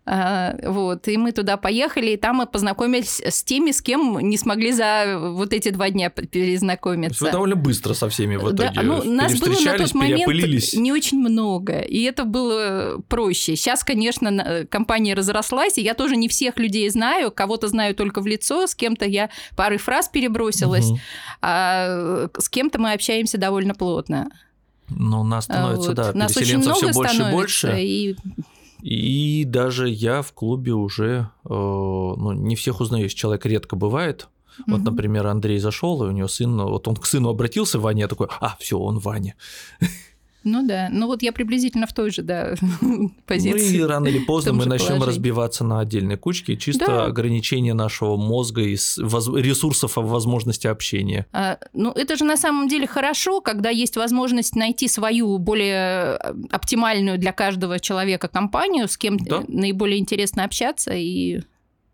А, 0.05 0.57
вот, 0.65 1.07
и 1.07 1.17
мы 1.17 1.31
туда 1.31 1.57
поехали, 1.57 2.11
и 2.11 2.17
там 2.17 2.37
мы 2.37 2.47
познакомились 2.47 3.21
с 3.21 3.45
теми, 3.45 3.71
с 3.71 3.81
кем 3.81 4.19
не 4.19 4.37
смогли 4.37 4.73
за 4.73 5.17
вот 5.19 5.53
эти 5.53 5.69
два 5.69 5.91
дня 5.91 6.11
перезнакомиться. 6.11 7.25
Вы 7.25 7.31
довольно 7.31 7.55
быстро 7.55 7.95
со 7.95 8.09
всеми 8.09 8.35
в 8.35 8.43
итоге 8.43 8.73
да, 8.75 8.83
ну, 8.83 9.05
нас 9.05 9.39
было 9.39 9.55
на 9.61 9.79
тот 9.79 9.95
момент 9.95 10.27
не 10.75 10.93
очень 10.93 11.19
много, 11.19 11.81
и 11.81 12.03
это 12.03 12.25
было 12.25 13.01
проще. 13.09 13.55
Сейчас, 13.55 13.85
конечно, 13.85 14.67
компания 14.69 15.15
разрослась, 15.15 15.79
и 15.79 15.83
я 15.83 15.95
тоже 15.95 16.17
не 16.17 16.29
всех 16.29 16.59
людей 16.59 16.89
знаю, 16.91 17.31
кого-то 17.31 17.69
знаю 17.69 17.95
только 17.95 18.21
в 18.21 18.27
лицо, 18.27 18.67
с 18.67 18.75
кем-то 18.75 19.05
я 19.05 19.31
парой 19.55 19.79
фраз 19.79 20.09
перебросилась, 20.09 20.87
угу. 20.87 21.01
а 21.43 22.29
с 22.37 22.49
кем-то 22.49 22.81
мы 22.81 22.93
общаемся 22.93 23.39
довольно 23.39 23.75
плотно. 23.75 24.31
Ну, 24.89 25.21
у 25.21 25.25
нас 25.25 25.45
становится, 25.45 25.91
вот. 25.91 25.97
да, 25.97 26.13
нас 26.13 26.33
переселенцев 26.33 26.77
все 26.77 26.93
больше 26.93 27.23
и 27.23 27.31
больше. 27.31 27.77
И 27.81 28.17
и 28.83 29.45
даже 29.45 29.89
я 29.89 30.23
в 30.23 30.33
клубе 30.33 30.73
уже, 30.73 31.29
э, 31.45 31.49
ну, 31.49 32.33
не 32.33 32.57
всех 32.57 32.81
узнаешь, 32.81 33.15
человек 33.15 33.47
редко 33.47 33.77
бывает. 33.77 34.29
Вот, 34.67 34.81
угу. 34.81 34.91
например, 34.91 35.27
Андрей 35.29 35.59
зашел, 35.59 36.05
и 36.05 36.09
у 36.09 36.11
него 36.11 36.29
сын, 36.29 36.61
вот 36.61 36.89
он 36.89 36.97
к 36.97 37.07
сыну 37.07 37.31
обратился, 37.31 37.79
Ваня, 37.79 38.03
я 38.03 38.09
такой, 38.09 38.27
а, 38.41 38.57
все, 38.59 38.79
он 38.79 38.99
Ваня. 38.99 39.35
Ну 40.45 40.67
да, 40.67 40.89
ну 40.91 41.07
вот 41.07 41.23
я 41.23 41.33
приблизительно 41.33 41.87
в 41.87 41.93
той 41.93 42.11
же, 42.11 42.23
да, 42.23 42.55
позиции. 43.27 43.79
Ну 43.79 43.85
и 43.85 43.87
рано 43.87 44.07
или 44.09 44.19
поздно 44.27 44.53
мы 44.53 44.67
начнем 44.67 44.89
положении. 44.89 45.09
разбиваться 45.09 45.65
на 45.65 45.81
отдельные 45.81 46.17
кучки, 46.17 46.57
чисто 46.57 46.87
да. 46.87 47.05
ограничение 47.05 47.75
нашего 47.75 48.17
мозга 48.17 48.63
и 48.63 48.75
ресурсов 48.75 49.97
возможности 49.97 50.67
общения. 50.67 51.27
А, 51.33 51.59
ну 51.73 51.93
это 51.93 52.17
же 52.17 52.25
на 52.25 52.37
самом 52.37 52.69
деле 52.69 52.87
хорошо, 52.87 53.41
когда 53.41 53.71
есть 53.71 53.97
возможность 53.97 54.57
найти 54.57 54.89
свою 54.89 55.39
более 55.39 56.17
э, 56.17 56.35
оптимальную 56.51 57.19
для 57.19 57.33
каждого 57.33 57.79
человека 57.79 58.29
компанию, 58.29 58.89
с 58.89 58.97
кем 58.97 59.19
да. 59.19 59.43
наиболее 59.49 59.99
интересно 59.99 60.45
общаться 60.45 60.93
и 60.93 61.41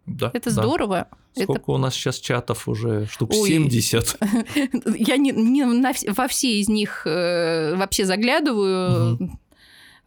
да, 0.06 0.30
это 0.32 0.50
здорово. 0.50 1.08
Сколько 1.32 1.62
это... 1.62 1.72
у 1.72 1.78
нас 1.78 1.94
сейчас 1.94 2.18
чатов 2.18 2.68
уже? 2.68 3.06
Штук 3.06 3.32
Ой, 3.32 3.48
70. 3.48 4.16
Я 4.98 5.16
не, 5.16 5.30
не 5.32 5.64
на, 5.64 5.92
во 6.08 6.28
все 6.28 6.60
из 6.60 6.68
них 6.68 7.02
э, 7.06 7.74
вообще 7.76 8.04
заглядываю. 8.04 9.14
Угу. 9.14 9.38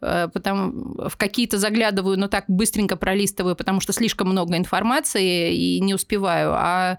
Потому, 0.00 1.08
в 1.08 1.16
какие-то 1.16 1.58
заглядываю, 1.58 2.18
но 2.18 2.26
так 2.26 2.46
быстренько 2.48 2.96
пролистываю, 2.96 3.54
потому 3.54 3.80
что 3.80 3.92
слишком 3.92 4.30
много 4.30 4.56
информации 4.56 5.54
и 5.54 5.80
не 5.80 5.94
успеваю. 5.94 6.52
А 6.54 6.98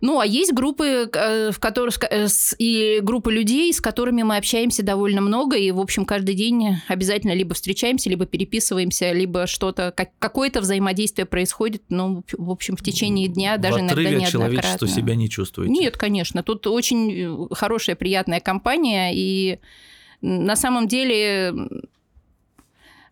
ну, 0.00 0.18
а 0.18 0.26
есть 0.26 0.52
группы, 0.52 1.10
э, 1.12 1.50
в 1.50 1.58
которых 1.58 1.98
э, 2.10 2.26
и 2.58 3.00
группы 3.02 3.32
людей, 3.32 3.72
с 3.72 3.80
которыми 3.80 4.22
мы 4.22 4.36
общаемся 4.36 4.82
довольно 4.82 5.20
много, 5.20 5.56
и, 5.56 5.70
в 5.70 5.80
общем, 5.80 6.04
каждый 6.04 6.34
день 6.34 6.76
обязательно 6.88 7.32
либо 7.32 7.54
встречаемся, 7.54 8.08
либо 8.08 8.24
переписываемся, 8.26 9.12
либо 9.12 9.46
что-то, 9.46 9.92
как, 9.94 10.10
какое-то 10.18 10.60
взаимодействие 10.60 11.26
происходит, 11.26 11.82
ну, 11.90 12.24
в 12.32 12.50
общем, 12.50 12.76
в 12.76 12.82
течение 12.82 13.28
дня, 13.28 13.56
даже 13.58 13.76
в 13.76 13.80
иногда 13.80 14.02
неоднократно. 14.02 14.30
человечество 14.30 14.88
себя 14.88 15.14
не 15.14 15.28
чувствуете? 15.28 15.72
Нет, 15.72 15.96
конечно. 15.96 16.42
Тут 16.42 16.66
очень 16.66 17.12
э, 17.12 17.54
хорошая, 17.54 17.96
приятная 17.96 18.40
компания, 18.40 19.12
и 19.14 19.58
на 20.22 20.56
самом 20.56 20.88
деле 20.88 21.54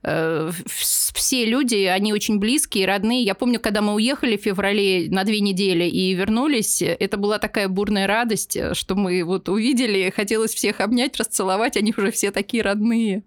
все 0.02 1.44
люди, 1.44 1.84
они 1.84 2.12
очень 2.12 2.38
близкие, 2.38 2.86
родные. 2.86 3.24
Я 3.24 3.34
помню, 3.34 3.58
когда 3.58 3.82
мы 3.82 3.94
уехали 3.94 4.36
в 4.36 4.42
феврале 4.42 5.08
на 5.10 5.24
две 5.24 5.40
недели 5.40 5.84
и 5.84 6.14
вернулись, 6.14 6.82
это 6.82 7.16
была 7.16 7.38
такая 7.38 7.68
бурная 7.68 8.06
радость, 8.06 8.56
что 8.74 8.94
мы 8.94 9.24
вот 9.24 9.48
увидели, 9.48 10.12
хотелось 10.14 10.54
всех 10.54 10.80
обнять, 10.80 11.16
расцеловать, 11.16 11.76
они 11.76 11.92
уже 11.96 12.12
все 12.12 12.30
такие 12.30 12.62
родные. 12.62 13.24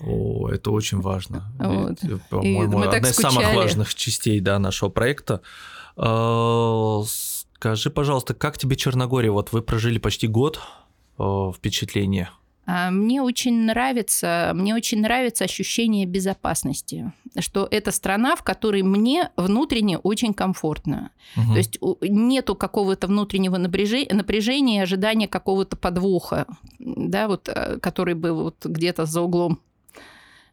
О, 0.00 0.48
это 0.48 0.70
очень 0.70 1.00
важно. 1.00 1.50
Вот. 1.58 1.98
По-моему, 2.30 2.80
одна 2.80 3.08
из 3.08 3.16
самых 3.16 3.54
важных 3.54 3.94
частей 3.94 4.40
да, 4.40 4.58
нашего 4.58 4.90
проекта. 4.90 5.40
А, 5.96 7.02
скажи, 7.54 7.90
пожалуйста, 7.90 8.34
как 8.34 8.58
тебе 8.58 8.76
Черногория? 8.76 9.30
Вот 9.30 9.52
вы 9.52 9.62
прожили 9.62 9.98
почти 9.98 10.28
год. 10.28 10.60
Впечатление? 11.18 12.30
А, 12.70 12.90
мне 12.90 13.22
очень 13.22 13.64
нравится, 13.64 14.52
мне 14.54 14.74
очень 14.74 15.00
нравится 15.00 15.44
ощущение 15.44 16.04
безопасности, 16.04 17.14
что 17.38 17.66
это 17.70 17.90
страна, 17.92 18.36
в 18.36 18.42
которой 18.42 18.82
мне 18.82 19.30
внутренне 19.36 19.96
очень 19.96 20.34
комфортно. 20.34 21.10
Угу. 21.34 21.52
То 21.52 21.56
есть 21.56 21.78
нету 22.02 22.54
какого-то 22.54 23.06
внутреннего 23.06 23.56
напряжения, 23.56 24.12
напряжения 24.12 24.82
ожидания 24.82 25.28
какого-то 25.28 25.78
подвоха, 25.78 26.46
да, 26.78 27.28
вот, 27.28 27.48
э, 27.48 27.78
который 27.80 28.12
бы 28.12 28.32
вот 28.32 28.66
где-то 28.66 29.06
за 29.06 29.22
углом 29.22 29.62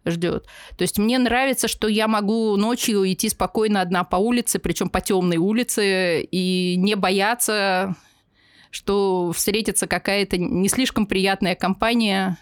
ждет. 0.06 0.46
То 0.78 0.84
есть 0.84 0.98
мне 0.98 1.20
нравится, 1.20 1.68
что 1.68 1.90
я 1.90 2.08
могу 2.08 2.56
ночью 2.56 3.12
идти 3.12 3.28
спокойно 3.28 3.82
одна 3.82 4.06
по 4.06 4.16
улице, 4.16 4.60
причем 4.60 4.88
по 4.88 5.02
темной 5.02 5.38
улице, 5.38 6.22
и 6.22 6.76
не 6.78 6.96
бояться 6.96 7.94
что 8.76 9.32
встретится 9.32 9.88
какая-то 9.88 10.38
не 10.38 10.68
слишком 10.68 11.06
приятная 11.06 11.56
компания. 11.56 12.38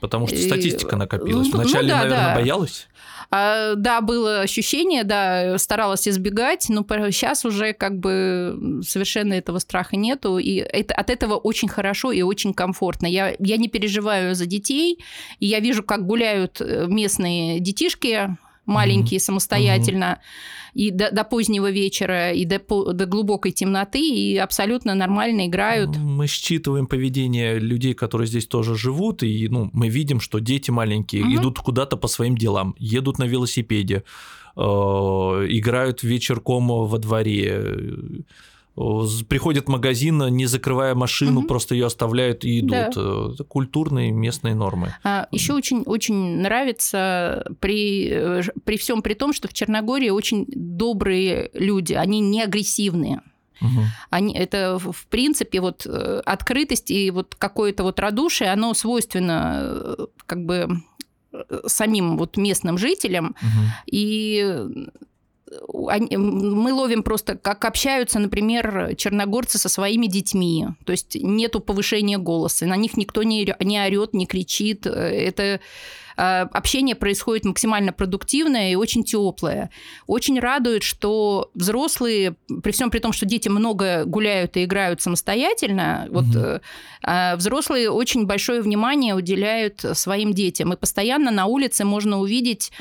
Потому 0.00 0.26
что 0.26 0.36
статистика 0.36 0.94
накопилась. 0.96 1.48
Ну, 1.50 1.58
Вначале, 1.58 1.84
ну, 1.84 1.88
да, 1.88 1.96
наверное, 2.02 2.26
да. 2.26 2.34
боялась. 2.34 2.86
А, 3.30 3.74
да, 3.76 4.02
было 4.02 4.42
ощущение, 4.42 5.04
да, 5.04 5.56
старалась 5.56 6.06
избегать, 6.06 6.66
но 6.68 6.84
сейчас 7.10 7.46
уже 7.46 7.72
как 7.72 7.98
бы 7.98 8.80
совершенно 8.86 9.32
этого 9.32 9.58
страха 9.58 9.96
нету, 9.96 10.36
и 10.36 10.56
это, 10.56 10.94
от 10.94 11.08
этого 11.08 11.36
очень 11.36 11.68
хорошо 11.68 12.12
и 12.12 12.20
очень 12.20 12.52
комфортно. 12.52 13.06
Я, 13.06 13.34
я 13.38 13.56
не 13.56 13.68
переживаю 13.68 14.34
за 14.34 14.44
детей, 14.44 15.02
и 15.40 15.46
я 15.46 15.60
вижу, 15.60 15.82
как 15.82 16.06
гуляют 16.06 16.60
э, 16.60 16.86
местные 16.88 17.58
детишки, 17.58 18.36
маленькие, 18.66 19.18
mm-hmm. 19.18 19.22
самостоятельно, 19.22 20.04
mm-hmm. 20.04 20.72
и 20.74 20.90
до, 20.90 21.10
до 21.10 21.24
позднего 21.24 21.70
вечера, 21.70 22.32
и 22.32 22.44
до, 22.44 22.58
до 22.92 23.06
глубокой 23.06 23.52
темноты, 23.52 24.00
и 24.00 24.36
абсолютно 24.36 24.94
нормально 24.94 25.46
играют. 25.46 25.96
Мы 25.96 26.26
считываем 26.26 26.86
поведение 26.86 27.58
людей, 27.58 27.94
которые 27.94 28.26
здесь 28.28 28.46
тоже 28.46 28.76
живут, 28.76 29.22
и 29.22 29.48
ну, 29.48 29.70
мы 29.72 29.88
видим, 29.88 30.20
что 30.20 30.38
дети 30.38 30.70
маленькие 30.70 31.22
mm-hmm. 31.22 31.40
идут 31.40 31.58
куда-то 31.58 31.96
по 31.96 32.08
своим 32.08 32.36
делам, 32.36 32.74
едут 32.78 33.18
на 33.18 33.24
велосипеде, 33.24 34.02
э, 34.56 34.60
играют 34.60 36.02
вечерком 36.02 36.68
во 36.68 36.98
дворе 36.98 37.76
приходят 39.28 39.66
в 39.66 39.68
магазин, 39.68 40.18
не 40.28 40.46
закрывая 40.46 40.94
машину, 40.94 41.40
угу. 41.40 41.48
просто 41.48 41.74
ее 41.74 41.86
оставляют 41.86 42.44
и 42.44 42.60
идут. 42.60 42.70
Да. 42.70 42.90
Э, 42.96 43.30
это 43.32 43.44
культурные 43.44 44.12
местные 44.12 44.54
нормы. 44.54 44.94
А, 45.02 45.28
еще 45.32 45.54
очень, 45.54 45.82
очень 45.82 46.42
нравится 46.42 47.46
при, 47.60 48.08
э, 48.10 48.42
при 48.64 48.76
всем 48.76 49.00
при 49.00 49.14
том, 49.14 49.32
что 49.32 49.48
в 49.48 49.54
Черногории 49.54 50.10
очень 50.10 50.44
добрые 50.48 51.50
люди, 51.54 51.94
они 51.94 52.20
не 52.20 52.42
агрессивные. 52.42 53.22
Угу. 53.62 53.80
Они, 54.10 54.34
это, 54.34 54.78
в 54.78 55.06
принципе, 55.06 55.60
вот 55.60 55.86
э, 55.86 56.20
открытость 56.26 56.90
и 56.90 57.10
вот 57.10 57.34
какое-то 57.34 57.82
вот 57.82 57.98
радушие, 57.98 58.52
оно 58.52 58.74
свойственно 58.74 59.96
как 60.26 60.44
бы 60.44 60.82
самим 61.66 62.18
вот 62.18 62.36
местным 62.36 62.76
жителям. 62.76 63.34
Угу. 63.40 63.64
И 63.86 64.64
мы 65.48 66.72
ловим 66.72 67.02
просто, 67.02 67.36
как 67.36 67.64
общаются, 67.64 68.18
например, 68.18 68.96
черногорцы 68.96 69.58
со 69.58 69.68
своими 69.68 70.06
детьми. 70.06 70.66
То 70.84 70.92
есть 70.92 71.16
нету 71.20 71.60
повышения 71.60 72.18
голоса, 72.18 72.66
на 72.66 72.76
них 72.76 72.96
никто 72.96 73.22
не, 73.22 73.54
не 73.60 73.80
орет, 73.80 74.12
не 74.12 74.26
кричит. 74.26 74.86
Это 74.86 75.60
а, 76.16 76.48
общение 76.52 76.96
происходит 76.96 77.44
максимально 77.44 77.92
продуктивное 77.92 78.72
и 78.72 78.74
очень 78.74 79.04
теплое. 79.04 79.70
Очень 80.08 80.40
радует, 80.40 80.82
что 80.82 81.50
взрослые, 81.54 82.36
при 82.62 82.72
всем 82.72 82.90
при 82.90 82.98
том, 82.98 83.12
что 83.12 83.24
дети 83.24 83.48
много 83.48 84.04
гуляют 84.04 84.56
и 84.56 84.64
играют 84.64 85.00
самостоятельно, 85.00 86.08
угу. 86.10 86.20
вот 86.20 86.62
взрослые 87.36 87.90
очень 87.90 88.26
большое 88.26 88.62
внимание 88.62 89.14
уделяют 89.14 89.84
своим 89.92 90.32
детям. 90.32 90.72
И 90.72 90.76
постоянно 90.76 91.30
на 91.30 91.46
улице 91.46 91.84
можно 91.84 92.18
увидеть 92.18 92.72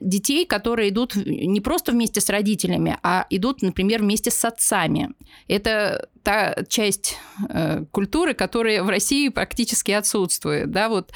детей, 0.00 0.46
которые 0.46 0.90
идут 0.90 1.16
не 1.16 1.60
просто 1.60 1.92
вместе 1.92 2.20
с 2.20 2.28
родителями, 2.28 2.98
а 3.02 3.26
идут, 3.30 3.62
например, 3.62 4.02
вместе 4.02 4.30
с 4.30 4.44
отцами. 4.44 5.10
Это 5.48 6.08
та 6.22 6.54
часть 6.68 7.16
э, 7.48 7.84
культуры, 7.90 8.34
которая 8.34 8.82
в 8.82 8.88
России 8.88 9.28
практически 9.28 9.90
отсутствует. 9.90 10.70
Да, 10.70 10.88
вот, 10.88 11.10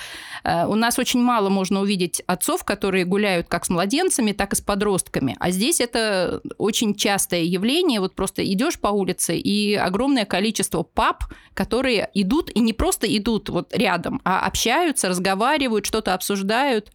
э, 0.44 0.66
у 0.66 0.74
нас 0.74 0.98
очень 0.98 1.20
мало 1.20 1.48
можно 1.48 1.80
увидеть 1.80 2.22
отцов, 2.26 2.64
которые 2.64 3.04
гуляют 3.04 3.48
как 3.48 3.64
с 3.64 3.68
младенцами, 3.68 4.32
так 4.32 4.52
и 4.52 4.56
с 4.56 4.60
подростками. 4.60 5.36
А 5.38 5.50
здесь 5.50 5.80
это 5.80 6.40
очень 6.58 6.94
частое 6.94 7.42
явление. 7.42 8.00
Вот 8.00 8.14
просто 8.14 8.44
идешь 8.44 8.78
по 8.78 8.88
улице, 8.88 9.36
и 9.36 9.74
огромное 9.74 10.24
количество 10.24 10.82
пап, 10.82 11.24
которые 11.54 12.10
идут 12.14 12.50
и 12.50 12.60
не 12.60 12.72
просто 12.72 13.06
идут 13.16 13.48
вот 13.48 13.74
рядом, 13.74 14.20
а 14.24 14.40
общаются, 14.40 15.08
разговаривают, 15.08 15.86
что-то 15.86 16.14
обсуждают. 16.14 16.92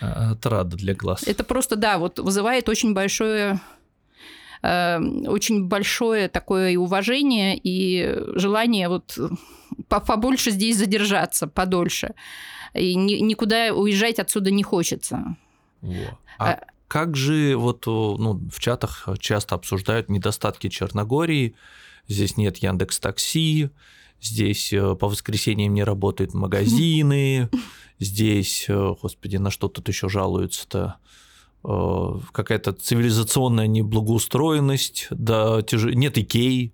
Отрада 0.00 0.76
для 0.76 0.94
глаз. 0.94 1.24
Это 1.26 1.44
просто, 1.44 1.76
да, 1.76 1.98
вот 1.98 2.18
вызывает 2.18 2.68
очень 2.68 2.94
большое 2.94 3.60
очень 4.64 5.64
большое 5.64 6.28
такое 6.28 6.70
и 6.70 6.76
уважение, 6.76 7.58
и 7.62 8.16
желание 8.34 8.88
вот 8.88 9.18
побольше 9.88 10.50
здесь 10.50 10.78
задержаться, 10.78 11.46
подольше. 11.46 12.14
И 12.72 12.94
никуда 12.94 13.74
уезжать 13.74 14.18
отсюда 14.18 14.50
не 14.50 14.62
хочется. 14.62 15.36
А, 16.38 16.50
а 16.50 16.60
как 16.88 17.16
же 17.16 17.56
вот 17.56 17.86
ну, 17.86 18.40
в 18.50 18.58
чатах 18.58 19.08
часто 19.18 19.54
обсуждают 19.54 20.08
недостатки 20.08 20.68
Черногории? 20.68 21.54
Здесь 22.08 22.36
нет 22.36 22.58
Яндекс 22.58 23.00
Такси, 23.00 23.70
здесь 24.20 24.72
э, 24.72 24.94
по 24.94 25.08
воскресеньям 25.08 25.72
не 25.72 25.84
работают 25.84 26.34
магазины, 26.34 27.48
здесь, 27.98 28.66
э, 28.68 28.94
господи, 29.00 29.36
на 29.36 29.50
что 29.50 29.68
тут 29.68 29.88
еще 29.88 30.08
жалуются-то? 30.08 30.96
Э, 31.66 32.18
какая-то 32.32 32.72
цивилизационная 32.72 33.66
неблагоустроенность, 33.66 35.06
да, 35.10 35.62
тяж... 35.62 35.84
нет 35.84 36.18
Икеи. 36.18 36.72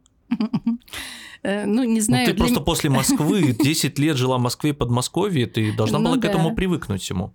Э, 1.42 1.64
ну, 1.64 1.84
не 1.84 2.00
знаю. 2.00 2.26
Ну, 2.26 2.32
ты 2.32 2.36
для... 2.36 2.44
просто 2.44 2.60
после 2.60 2.90
Москвы, 2.90 3.56
10 3.58 3.98
лет 3.98 4.16
жила 4.18 4.36
в 4.36 4.42
Москве 4.42 4.70
и 4.70 4.72
Подмосковье, 4.74 5.46
ты 5.46 5.72
должна 5.72 5.98
ну, 5.98 6.04
была 6.04 6.16
да. 6.16 6.28
к 6.28 6.30
этому 6.30 6.54
привыкнуть 6.54 7.00
всему. 7.00 7.32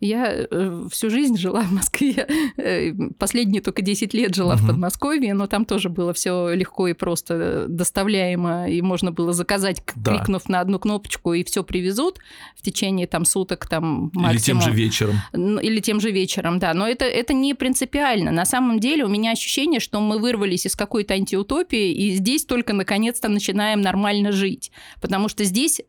Я 0.00 0.26
э, 0.28 0.86
всю 0.90 1.10
жизнь 1.10 1.36
жила 1.36 1.62
в 1.62 1.72
Москве. 1.72 2.26
Э, 2.56 2.92
последние 3.18 3.62
только 3.62 3.82
10 3.82 4.12
лет 4.14 4.34
жила 4.34 4.54
угу. 4.54 4.62
в 4.62 4.66
Подмосковье, 4.66 5.34
но 5.34 5.46
там 5.46 5.64
тоже 5.64 5.88
было 5.88 6.12
все 6.12 6.52
легко 6.54 6.88
и 6.88 6.92
просто 6.92 7.66
доставляемо, 7.68 8.68
и 8.68 8.82
можно 8.82 9.12
было 9.12 9.32
заказать, 9.32 9.82
да. 9.96 10.16
кликнув 10.16 10.48
на 10.48 10.60
одну 10.60 10.78
кнопочку, 10.78 11.32
и 11.32 11.44
все 11.44 11.64
привезут 11.64 12.18
в 12.56 12.62
течение 12.62 13.06
там 13.06 13.24
суток 13.24 13.68
там 13.68 14.10
максимум. 14.14 14.30
Или 14.30 14.38
тем 14.38 14.60
же 14.60 14.70
вечером. 14.72 15.14
Или 15.32 15.80
тем 15.80 16.00
же 16.00 16.10
вечером, 16.10 16.58
да. 16.58 16.74
Но 16.74 16.88
это, 16.88 17.04
это 17.04 17.32
не 17.32 17.54
принципиально. 17.54 18.30
На 18.30 18.44
самом 18.44 18.80
деле 18.80 19.04
у 19.04 19.08
меня 19.08 19.32
ощущение, 19.32 19.80
что 19.80 20.00
мы 20.00 20.18
вырвались 20.18 20.66
из 20.66 20.76
какой-то 20.76 21.14
антиутопии, 21.14 21.92
и 21.92 22.10
здесь 22.12 22.44
только 22.44 22.72
наконец-то 22.72 23.28
начинаем 23.28 23.80
нормально 23.80 24.32
жить. 24.32 24.70
Потому 25.00 25.28
что 25.28 25.44
здесь 25.44 25.80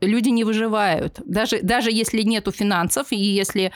люди 0.00 0.28
не 0.28 0.44
выживают. 0.44 1.20
Даже, 1.24 1.60
даже 1.62 1.90
если 1.90 2.22
нету 2.22 2.52
финансов, 2.52 3.12
и 3.12 3.16
если 3.16 3.72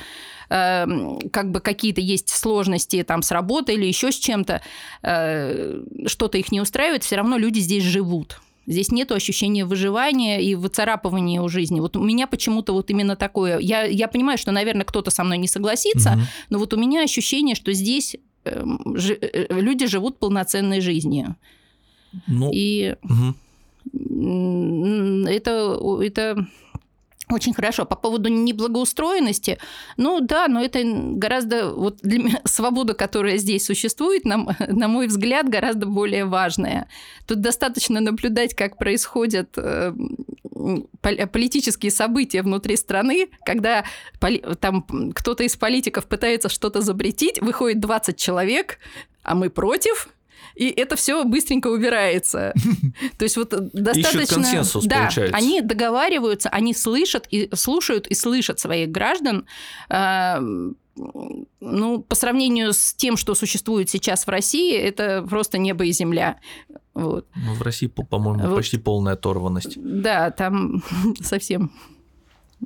э, 0.49 0.87
как 1.33 1.51
бы 1.51 1.61
какие-то 1.61 2.01
есть 2.01 2.29
сложности 2.29 3.03
там 3.03 3.23
с 3.23 3.31
работой 3.31 3.75
или 3.75 3.87
еще 3.87 4.13
с 4.13 4.19
чем-то, 4.19 4.63
э, 5.03 5.83
что-то 6.07 6.39
их 6.39 6.53
не 6.53 6.61
устраивает, 6.61 7.05
все 7.05 7.17
равно 7.17 7.37
люди 7.37 7.61
здесь 7.61 7.85
живут. 7.85 8.41
Здесь 8.67 8.91
нет 8.91 9.13
ощущения 9.13 9.67
выживания 9.67 10.43
и 10.43 10.55
выцарапывания 10.55 11.43
у 11.43 11.49
жизни. 11.49 11.81
Вот 11.81 11.97
у 11.97 12.03
меня 12.03 12.27
почему-то 12.27 12.73
вот 12.73 12.91
именно 12.91 13.15
такое. 13.15 13.59
Я, 13.59 13.83
я 13.85 14.09
понимаю, 14.09 14.39
что, 14.39 14.53
наверное, 14.53 14.85
кто-то 14.85 15.11
со 15.11 15.23
мной 15.23 15.37
не 15.37 15.49
согласится, 15.49 16.13
угу. 16.13 16.21
но 16.51 16.59
вот 16.59 16.73
у 16.73 16.79
меня 16.79 17.03
ощущение, 17.03 17.57
что 17.57 17.73
здесь 17.75 18.17
э, 18.45 18.65
ж, 18.95 19.19
люди 19.51 19.87
живут 19.87 20.19
полноценной 20.19 20.81
жизнью. 20.81 21.37
Ну, 22.27 22.51
и... 22.53 22.97
Угу 23.03 23.35
это, 23.93 25.79
это 26.03 26.47
очень 27.31 27.55
хорошо. 27.55 27.85
По 27.85 27.97
поводу 27.97 28.29
неблагоустроенности, 28.29 29.59
ну 29.97 30.21
да, 30.21 30.47
но 30.49 30.63
это 30.63 30.83
гораздо, 30.85 31.71
вот 31.71 31.99
для 32.03 32.19
меня 32.19 32.41
свобода, 32.45 32.95
которая 32.95 33.39
здесь 33.39 33.65
существует, 33.65 34.25
на, 34.25 34.47
на 34.69 34.89
мой 34.89 35.07
взгляд, 35.07 35.49
гораздо 35.49 35.87
более 35.87 36.27
важная. 36.27 36.89
Тут 37.27 37.41
достаточно 37.41 38.01
наблюдать, 38.01 38.55
как 38.55 38.77
происходят 38.77 39.51
э, 39.57 39.93
политические 41.33 41.91
события 41.91 42.43
внутри 42.43 42.77
страны, 42.77 43.29
когда 43.45 43.85
там 44.61 45.13
кто-то 45.15 45.45
из 45.45 45.57
политиков 45.57 46.07
пытается 46.07 46.49
что-то 46.49 46.81
запретить, 46.81 47.41
выходит 47.41 47.81
20 47.81 48.17
человек, 48.17 48.79
а 49.23 49.35
мы 49.35 49.51
против, 49.51 50.09
и 50.55 50.69
это 50.69 50.97
все 50.97 51.25
быстренько 51.25 51.69
убирается. 51.69 52.53
То 53.19 53.25
есть 53.25 53.37
вот 53.37 53.51
достаточно... 53.73 54.19
Ищут 54.21 54.35
консенсус, 54.35 54.85
да, 54.85 55.03
получается. 55.03 55.37
они 55.37 55.61
договариваются, 55.61 56.49
они 56.49 56.75
слышат 56.75 57.27
и 57.31 57.49
слушают 57.55 58.07
и 58.07 58.15
слышат 58.15 58.61
своих 58.61 58.91
граждан. 58.91 59.47
А, 59.89 60.41
ну, 61.61 62.03
по 62.03 62.15
сравнению 62.15 62.73
с 62.73 62.95
тем, 62.95 63.17
что 63.17 63.35
существует 63.35 63.91
сейчас 63.91 64.27
в 64.27 64.31
России, 64.31 64.77
это 64.77 65.27
просто 65.29 65.59
небо 65.59 65.85
и 65.85 65.93
земля. 65.93 66.39
Вот. 66.95 67.27
Ну, 67.35 67.55
в 67.55 67.63
России, 67.63 67.87
по-моему, 67.87 68.49
вот. 68.49 68.57
почти 68.57 68.79
полная 68.79 69.15
оторванность. 69.15 69.77
Да, 69.77 70.31
там 70.31 70.83
совсем 71.21 71.73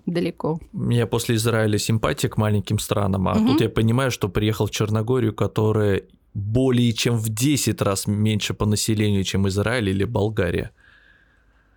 далеко. 0.07 0.61
У 0.73 0.79
меня 0.79 1.07
после 1.07 1.37
Израиля 1.37 1.79
симпатия 1.79 2.29
к 2.29 2.37
маленьким 2.37 2.79
странам, 2.79 3.29
а 3.29 3.33
угу. 3.33 3.49
тут 3.49 3.61
я 3.63 3.69
понимаю, 3.69 4.11
что 4.11 4.29
приехал 4.29 4.67
в 4.67 4.71
Черногорию, 4.71 5.35
которая 5.35 6.03
более 6.39 6.93
чем 6.93 7.17
в 7.17 7.29
10 7.29 7.83
раз 7.83 8.07
меньше 8.07 8.55
по 8.55 8.67
населению, 8.67 9.25
чем 9.25 9.49
Израиль 9.49 9.91
или 9.91 10.05
Болгария. 10.05 10.71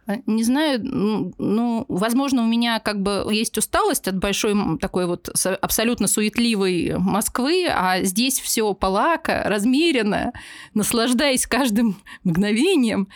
А, 0.08 0.18
не 0.26 0.44
знаю, 0.44 0.80
ну, 0.84 1.86
возможно, 1.88 2.44
у 2.44 2.48
меня 2.48 2.80
как 2.80 3.02
бы 3.02 3.28
есть 3.32 3.58
усталость 3.58 4.08
от 4.08 4.18
большой 4.18 4.56
такой 4.80 5.06
вот 5.06 5.30
абсолютно 5.62 6.08
суетливой 6.08 6.96
Москвы, 6.98 7.68
а 7.70 8.02
здесь 8.04 8.40
все 8.40 8.74
полака, 8.74 9.44
размеренно, 9.46 10.34
наслаждаясь 10.74 11.48
каждым 11.48 11.98
мгновением. 12.24 13.08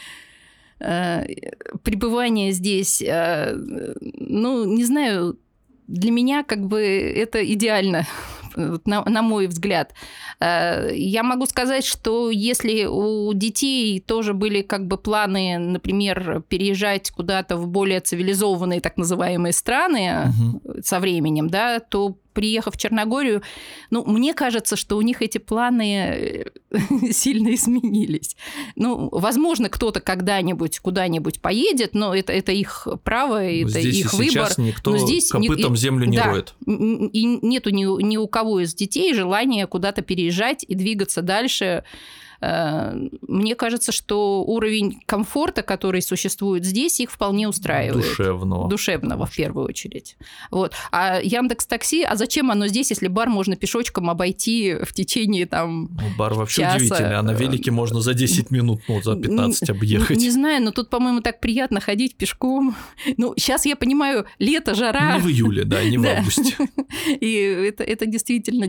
пребывание 0.79 2.51
здесь, 2.51 3.01
ну, 3.01 4.65
не 4.65 4.83
знаю, 4.83 5.39
для 5.87 6.11
меня 6.11 6.43
как 6.43 6.65
бы 6.67 6.81
это 6.81 7.45
идеально 7.45 8.07
на, 8.55 9.03
на 9.03 9.21
мой 9.21 9.47
взгляд. 9.47 9.93
Э, 10.39 10.89
я 10.93 11.23
могу 11.23 11.45
сказать, 11.45 11.85
что 11.85 12.29
если 12.29 12.85
у 12.85 13.33
детей 13.33 13.99
тоже 13.99 14.33
были 14.33 14.61
как 14.61 14.87
бы 14.87 14.97
планы, 14.97 15.57
например, 15.57 16.43
переезжать 16.47 17.11
куда-то 17.11 17.57
в 17.57 17.67
более 17.67 17.99
цивилизованные 17.99 18.81
так 18.81 18.97
называемые 18.97 19.53
страны 19.53 20.29
угу. 20.29 20.81
со 20.83 20.99
временем, 20.99 21.49
да, 21.49 21.79
то 21.79 22.17
приехав 22.35 22.75
в 22.75 22.77
Черногорию, 22.77 23.41
ну, 23.89 24.05
мне 24.05 24.35
кажется, 24.35 24.75
что 24.75 24.97
у 24.97 25.01
них 25.01 25.23
эти 25.23 25.39
планы 25.39 25.95
э, 25.95 26.45
сильно 27.11 27.55
изменились. 27.55 28.35
Ну, 28.75 29.09
возможно, 29.11 29.69
кто-то 29.69 30.01
когда-нибудь 30.01 30.79
куда-нибудь 30.79 31.41
поедет, 31.41 31.95
но 31.95 32.13
это, 32.13 32.33
это 32.33 32.51
их 32.51 32.87
право, 33.03 33.43
это 33.43 33.69
здесь 33.69 34.01
их 34.01 34.13
и 34.13 34.17
выбор. 34.17 34.29
Сейчас 34.31 34.57
никто 34.59 34.91
но 34.91 34.97
здесь 34.97 35.29
копытом 35.31 35.71
не, 35.71 35.77
землю 35.77 36.05
не 36.05 36.17
да, 36.17 36.25
роет. 36.25 36.53
И 36.67 37.39
нету 37.41 37.71
ни, 37.71 38.03
ни 38.03 38.17
у 38.17 38.27
кого 38.27 38.44
из 38.59 38.73
детей 38.73 39.13
желания 39.13 39.67
куда-то 39.67 40.01
переезжать 40.01 40.63
и 40.67 40.75
двигаться 40.75 41.21
дальше 41.21 41.83
мне 43.27 43.55
кажется, 43.55 43.91
что 43.91 44.43
уровень 44.43 45.01
комфорта, 45.05 45.61
который 45.61 46.01
существует 46.01 46.65
здесь, 46.65 46.99
их 46.99 47.11
вполне 47.11 47.47
устраивает. 47.47 48.05
Душевного. 48.05 48.69
Душевного, 48.69 49.25
в 49.25 49.35
первую 49.35 49.67
очередь. 49.67 50.17
Вот. 50.51 50.73
А 50.91 51.19
Яндекс 51.21 51.65
Такси, 51.65 52.03
а 52.03 52.15
зачем 52.15 52.51
оно 52.51 52.67
здесь, 52.67 52.89
если 52.89 53.07
бар 53.07 53.29
можно 53.29 53.55
пешочком 53.55 54.09
обойти 54.09 54.75
в 54.83 54.93
течение 54.93 55.45
там 55.45 55.89
ну, 55.91 56.07
Бар 56.17 56.33
вообще 56.33 56.61
часа? 56.61 56.75
удивительный, 56.75 57.17
а 57.17 57.21
на 57.21 57.31
велике 57.31 57.71
можно 57.71 58.01
за 58.01 58.13
10 58.13 58.51
минут, 58.51 58.81
ну, 58.87 59.01
за 59.01 59.15
15 59.15 59.69
объехать. 59.69 60.17
Не, 60.17 60.25
не 60.25 60.31
знаю, 60.31 60.63
но 60.63 60.71
тут, 60.71 60.89
по-моему, 60.89 61.21
так 61.21 61.39
приятно 61.39 61.79
ходить 61.79 62.15
пешком. 62.15 62.75
Ну, 63.17 63.33
сейчас 63.37 63.65
я 63.65 63.75
понимаю, 63.75 64.25
лето, 64.39 64.75
жара. 64.75 65.15
Не 65.15 65.21
в 65.21 65.27
июле, 65.27 65.63
да, 65.63 65.83
не 65.83 65.97
в 65.97 66.05
августе. 66.05 66.55
И 67.21 67.33
это, 67.33 67.83
это 67.83 68.05
действительно... 68.05 68.67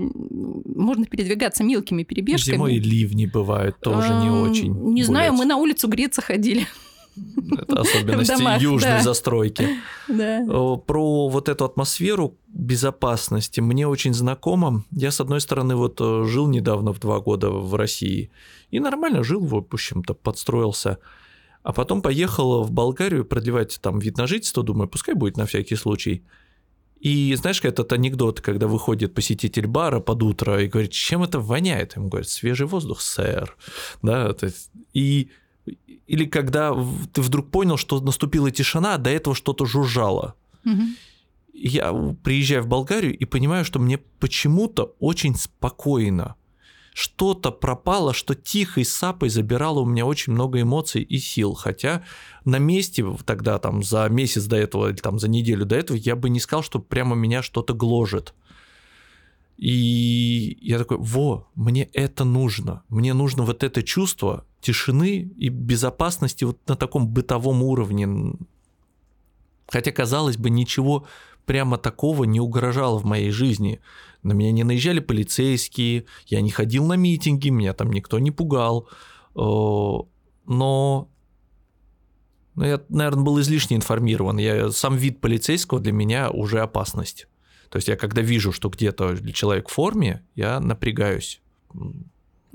Можно 0.76 1.06
передвигаться 1.06 1.64
мелкими 1.64 2.04
перебежками. 2.04 2.54
Зимой 2.54 2.78
ливни 2.78 3.26
бывают 3.26 3.65
бывает 3.66 3.80
тоже 3.80 4.14
не 4.14 4.30
очень. 4.30 4.72
Не 4.92 5.02
знаю, 5.02 5.32
мы 5.32 5.44
на 5.44 5.56
улицу 5.56 5.88
греться 5.88 6.22
ходили. 6.22 6.66
Это 7.58 7.80
особенности 7.80 8.32
домах, 8.38 8.60
южной 8.60 8.90
да. 8.92 9.02
застройки. 9.02 9.68
Да. 10.08 10.44
Про 10.86 11.28
вот 11.28 11.48
эту 11.48 11.64
атмосферу 11.64 12.36
безопасности 12.46 13.58
мне 13.60 13.88
очень 13.88 14.14
знакомо. 14.14 14.84
Я, 14.92 15.10
с 15.10 15.20
одной 15.20 15.40
стороны, 15.40 15.74
вот 15.74 16.00
э, 16.00 16.24
жил 16.26 16.46
недавно 16.46 16.92
в 16.92 17.00
два 17.00 17.18
года 17.18 17.50
в 17.50 17.74
России 17.74 18.30
и 18.70 18.78
нормально 18.78 19.24
жил, 19.24 19.40
в 19.40 19.56
общем-то, 19.56 20.14
подстроился. 20.14 20.98
А 21.64 21.72
потом 21.72 22.02
поехал 22.02 22.62
в 22.62 22.70
Болгарию 22.70 23.24
продлевать 23.24 23.80
там 23.82 23.98
вид 23.98 24.16
на 24.16 24.28
жительство, 24.28 24.62
думаю, 24.62 24.88
пускай 24.88 25.16
будет 25.16 25.36
на 25.36 25.46
всякий 25.46 25.74
случай. 25.74 26.22
И 27.00 27.34
знаешь, 27.34 27.60
этот 27.62 27.92
анекдот, 27.92 28.40
когда 28.40 28.66
выходит 28.66 29.14
посетитель 29.14 29.66
бара 29.66 30.00
под 30.00 30.22
утро 30.22 30.62
и 30.62 30.66
говорит, 30.66 30.92
чем 30.92 31.22
это 31.22 31.40
воняет? 31.40 31.96
Ему 31.96 32.08
говорят, 32.08 32.28
свежий 32.28 32.66
воздух, 32.66 33.00
сэр. 33.00 33.56
Да, 34.02 34.32
то 34.32 34.46
есть, 34.46 34.70
и 34.92 35.30
или 36.06 36.24
когда 36.24 36.72
ты 37.12 37.20
вдруг 37.20 37.50
понял, 37.50 37.76
что 37.76 38.00
наступила 38.00 38.50
тишина, 38.50 38.94
а 38.94 38.98
до 38.98 39.10
этого 39.10 39.34
что-то 39.34 39.66
жужжало. 39.66 40.34
Угу. 40.64 40.82
Я 41.52 41.92
приезжаю 42.22 42.62
в 42.62 42.68
Болгарию 42.68 43.16
и 43.16 43.24
понимаю, 43.24 43.64
что 43.64 43.78
мне 43.78 43.98
почему-то 43.98 44.94
очень 45.00 45.34
спокойно 45.34 46.36
что-то 46.96 47.52
пропало, 47.52 48.14
что 48.14 48.34
тихой 48.34 48.86
сапой 48.86 49.28
забирало 49.28 49.80
у 49.80 49.84
меня 49.84 50.06
очень 50.06 50.32
много 50.32 50.62
эмоций 50.62 51.02
и 51.02 51.18
сил. 51.18 51.52
Хотя 51.52 52.02
на 52.46 52.58
месте 52.58 53.04
тогда, 53.26 53.58
там, 53.58 53.82
за 53.82 54.08
месяц 54.08 54.46
до 54.46 54.56
этого 54.56 54.88
или 54.88 54.96
там 54.96 55.18
за 55.18 55.28
неделю 55.28 55.66
до 55.66 55.76
этого, 55.76 55.98
я 55.98 56.16
бы 56.16 56.30
не 56.30 56.40
сказал, 56.40 56.62
что 56.62 56.78
прямо 56.78 57.14
меня 57.14 57.42
что-то 57.42 57.74
гложет. 57.74 58.32
И 59.58 60.56
я 60.62 60.78
такой, 60.78 60.96
во, 60.96 61.46
мне 61.54 61.82
это 61.92 62.24
нужно. 62.24 62.82
Мне 62.88 63.12
нужно 63.12 63.42
вот 63.42 63.62
это 63.62 63.82
чувство 63.82 64.46
тишины 64.62 65.30
и 65.36 65.50
безопасности 65.50 66.44
вот 66.44 66.66
на 66.66 66.76
таком 66.76 67.08
бытовом 67.08 67.62
уровне. 67.62 68.38
Хотя, 69.68 69.92
казалось 69.92 70.38
бы, 70.38 70.48
ничего 70.48 71.06
прямо 71.44 71.76
такого 71.76 72.24
не 72.24 72.40
угрожало 72.40 72.98
в 72.98 73.04
моей 73.04 73.32
жизни. 73.32 73.80
На 74.26 74.32
меня 74.32 74.50
не 74.50 74.64
наезжали 74.64 74.98
полицейские, 74.98 76.04
я 76.26 76.40
не 76.40 76.50
ходил 76.50 76.84
на 76.84 76.94
митинги, 76.94 77.48
меня 77.48 77.74
там 77.74 77.92
никто 77.92 78.18
не 78.18 78.32
пугал. 78.32 78.88
Э, 79.36 79.38
но 79.38 81.08
ну, 82.56 82.64
я, 82.64 82.80
наверное, 82.88 83.22
был 83.22 83.40
излишне 83.40 83.76
информирован. 83.76 84.38
Я, 84.38 84.70
сам 84.72 84.96
вид 84.96 85.20
полицейского 85.20 85.78
для 85.78 85.92
меня 85.92 86.30
уже 86.30 86.60
опасность. 86.60 87.28
То 87.68 87.76
есть 87.76 87.86
я 87.86 87.96
когда 87.96 88.20
вижу, 88.20 88.50
что 88.50 88.68
где-то 88.68 89.16
человек 89.32 89.68
в 89.68 89.72
форме, 89.72 90.24
я 90.34 90.58
напрягаюсь. 90.58 91.40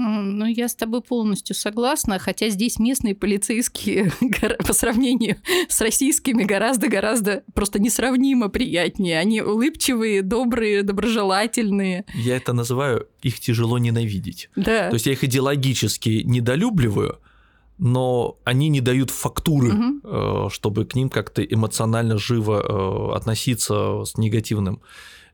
Ну, 0.02 0.46
я 0.46 0.68
с 0.68 0.76
тобой 0.76 1.02
полностью 1.02 1.56
согласна, 1.56 2.18
хотя 2.20 2.50
здесь 2.50 2.80
местные 2.80 3.16
полицейские 3.16 4.12
по 4.66 4.74
сравнению 4.74 5.38
с 5.70 5.82
российскими 5.82 6.44
гораздо-гораздо 6.44 7.44
просто 7.54 7.80
несравнимо 7.80 8.50
приятнее. 8.50 9.20
Они 9.20 9.42
улыбчивые, 9.42 10.22
добрые, 10.22 10.84
доброжелательные. 10.84 12.06
Я 12.16 12.38
это 12.38 12.54
называю 12.54 13.08
их 13.22 13.40
тяжело 13.40 13.78
ненавидеть. 13.78 14.50
Да. 14.56 14.90
То 14.90 14.96
есть 14.96 15.06
я 15.06 15.14
их 15.14 15.24
идеологически 15.24 16.24
недолюбливаю, 16.26 17.20
но 17.78 18.38
они 18.44 18.70
не 18.70 18.82
дают 18.82 19.10
фактуры, 19.10 19.74
угу. 19.74 20.50
чтобы 20.50 20.86
к 20.86 20.96
ним 20.96 21.10
как-то 21.10 21.44
эмоционально 21.44 22.18
живо 22.18 22.62
э, 22.62 23.16
относиться 23.16 24.04
с 24.06 24.18
негативным. 24.18 24.82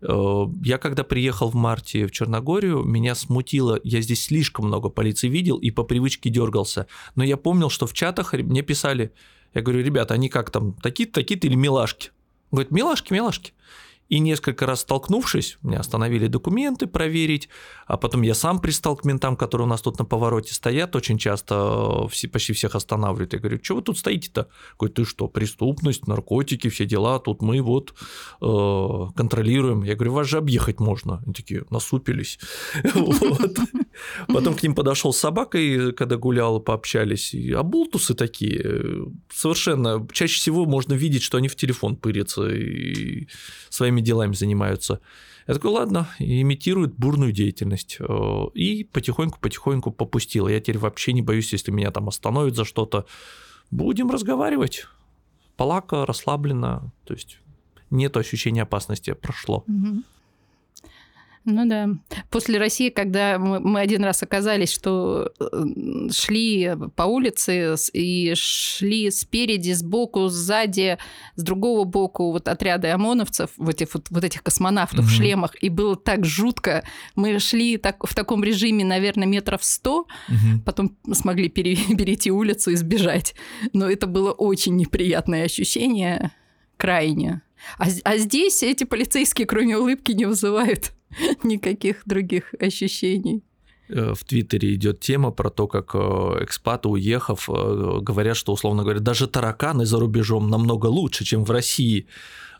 Э, 0.02 0.46
я 0.64 0.78
когда 0.78 1.04
приехал 1.04 1.50
в 1.50 1.56
марте 1.56 2.06
в 2.06 2.12
Черногорию, 2.12 2.84
меня 2.84 3.16
смутило, 3.16 3.80
я 3.84 4.02
здесь 4.02 4.26
слишком 4.26 4.68
много 4.68 4.90
полиции 4.90 5.28
видел 5.28 5.58
и 5.58 5.72
по 5.72 5.84
привычке 5.84 6.30
дергался. 6.30 6.88
Но 7.16 7.24
я 7.24 7.38
помнил, 7.38 7.70
что 7.70 7.88
в 7.88 7.94
чатах 7.94 8.34
мне 8.34 8.62
писали, 8.62 9.12
я 9.54 9.62
говорю, 9.62 9.84
ребята, 9.84 10.14
они 10.14 10.30
как 10.30 10.52
там, 10.52 10.74
такие-то, 10.74 11.14
такие-то 11.14 11.48
или 11.48 11.56
милашки? 11.56 12.12
Говорит, 12.52 12.72
милашки, 12.72 13.14
милашки. 13.14 13.54
И 14.10 14.20
несколько 14.20 14.66
раз 14.66 14.82
столкнувшись, 14.82 15.58
меня 15.62 15.80
остановили 15.80 16.28
документы 16.28 16.88
проверить, 16.88 17.50
а 17.88 17.98
потом 17.98 18.22
я 18.22 18.34
сам 18.34 18.60
пристал 18.60 18.96
к 18.96 19.06
ментам, 19.06 19.36
которые 19.36 19.66
у 19.66 19.70
нас 19.70 19.82
тут 19.82 20.00
на 20.00 20.06
повороте 20.06 20.54
стоят, 20.54 20.96
очень 20.96 21.18
часто 21.18 22.06
э, 22.06 22.10
все, 22.10 22.28
почти 22.28 22.54
всех 22.54 22.76
останавливают. 22.76 23.34
Я 23.34 23.40
говорю, 23.40 23.60
что 23.62 23.76
вы 23.76 23.82
тут 23.82 23.98
стоите-то? 23.98 24.48
Говорит, 24.80 24.96
ты 24.96 25.06
что, 25.06 25.28
преступность, 25.28 26.08
наркотики, 26.08 26.70
все 26.70 26.86
дела, 26.86 27.20
тут 27.20 27.42
мы 27.42 27.62
вот 27.62 27.94
э, 28.42 29.08
контролируем. 29.16 29.84
Я 29.84 29.96
говорю, 29.96 30.14
вас 30.14 30.28
же 30.28 30.38
объехать 30.38 30.80
можно. 30.80 31.22
Они 31.26 31.34
такие 31.34 31.66
насупились. 31.70 32.40
Потом 34.28 34.56
к 34.56 34.64
ним 34.64 34.76
подошел 34.76 35.12
с 35.12 35.18
собакой, 35.18 35.92
когда 35.94 36.18
гулял, 36.18 36.60
пообщались. 36.60 37.34
И 37.34 37.52
оболтусы 37.52 38.14
такие. 38.14 38.62
Э, 38.64 39.06
совершенно. 39.30 40.08
Чаще 40.14 40.40
всего 40.40 40.66
можно 40.66 40.94
видеть, 40.94 41.24
что 41.24 41.38
они 41.38 41.48
в 41.48 41.56
телефон 41.56 41.96
пырятся 41.98 42.48
и 42.48 43.28
своими 43.70 43.98
своими 43.98 44.02
делами 44.02 44.34
занимаются. 44.34 45.00
Я 45.48 45.54
такой, 45.54 45.72
ладно, 45.72 46.08
имитирует 46.20 46.94
бурную 46.96 47.32
деятельность. 47.32 47.98
Э, 48.00 48.48
и 48.54 48.84
потихоньку-потихоньку 48.84 49.92
попустил. 49.92 50.48
Я 50.48 50.60
теперь 50.60 50.78
вообще 50.78 51.14
не 51.14 51.22
боюсь, 51.22 51.54
если 51.54 51.72
меня 51.72 51.92
там 51.92 52.08
остановят 52.08 52.56
за 52.56 52.66
что-то. 52.66 53.06
Будем 53.72 54.12
разговаривать. 54.12 54.88
Полака, 55.56 56.06
расслабленно. 56.06 56.92
То 57.06 57.14
есть 57.14 57.40
нет 57.90 58.18
ощущения 58.18 58.64
опасности, 58.64 59.14
прошло. 59.14 59.64
Угу. 59.68 60.04
Ну 61.50 61.66
да. 61.66 61.88
После 62.30 62.60
России, 62.60 62.90
когда 62.90 63.40
мы 63.40 63.80
один 63.80 64.04
раз 64.04 64.22
оказались, 64.22 64.70
что 64.70 65.32
э, 65.40 66.10
шли 66.12 66.74
по 66.94 67.04
улице 67.04 67.76
и 67.94 68.34
шли 68.36 69.10
спереди, 69.12 69.72
сбоку, 69.72 70.28
сзади, 70.28 70.98
с 71.36 71.44
другого 71.44 71.86
боку 71.86 72.34
вот 72.34 72.50
отряды 72.50 72.90
ОМОНовцев, 72.90 73.52
вот 73.56 73.76
этих, 73.76 73.94
вот, 73.94 74.08
вот 74.10 74.26
этих 74.26 74.44
космонавтов 74.44 75.00
угу. 75.00 75.08
в 75.08 75.10
шлемах, 75.10 75.56
и 75.64 75.70
было 75.70 75.96
так 75.96 76.26
жутко. 76.26 76.84
Мы 77.16 77.40
шли 77.40 77.78
так, 77.78 78.06
в 78.06 78.14
таком 78.14 78.44
режиме, 78.44 78.84
наверное, 78.84 79.26
метров 79.26 79.64
сто, 79.64 80.00
угу. 80.28 80.62
потом 80.66 80.98
смогли 81.14 81.48
пере, 81.48 81.78
перейти 81.98 82.30
улицу 82.30 82.72
и 82.72 82.76
сбежать. 82.76 83.36
Но 83.72 83.90
это 83.90 84.06
было 84.06 84.34
очень 84.34 84.76
неприятное 84.76 85.46
ощущение, 85.46 86.32
крайне. 86.76 87.42
А, 87.78 87.86
а 88.04 88.18
здесь 88.18 88.64
эти 88.64 88.84
полицейские, 88.84 89.48
кроме 89.48 89.78
улыбки, 89.78 90.12
не 90.12 90.26
вызывают 90.26 90.94
никаких 91.44 92.04
других 92.06 92.54
ощущений. 92.60 93.44
Э, 93.90 94.14
в 94.14 94.24
Твиттере 94.24 94.74
идет 94.74 95.00
тема 95.00 95.32
про 95.32 95.50
то, 95.50 95.68
как 95.68 95.92
э, 95.94 96.44
экспаты, 96.44 96.90
уехав, 96.90 97.50
э, 97.50 98.00
говорят, 98.02 98.38
что, 98.38 98.54
условно 98.54 98.84
говоря, 98.84 99.00
даже 99.00 99.28
тараканы 99.28 99.86
за 99.86 100.00
рубежом 100.00 100.50
намного 100.50 100.88
лучше, 100.88 101.26
чем 101.26 101.44
в 101.44 101.52
России. 101.52 102.08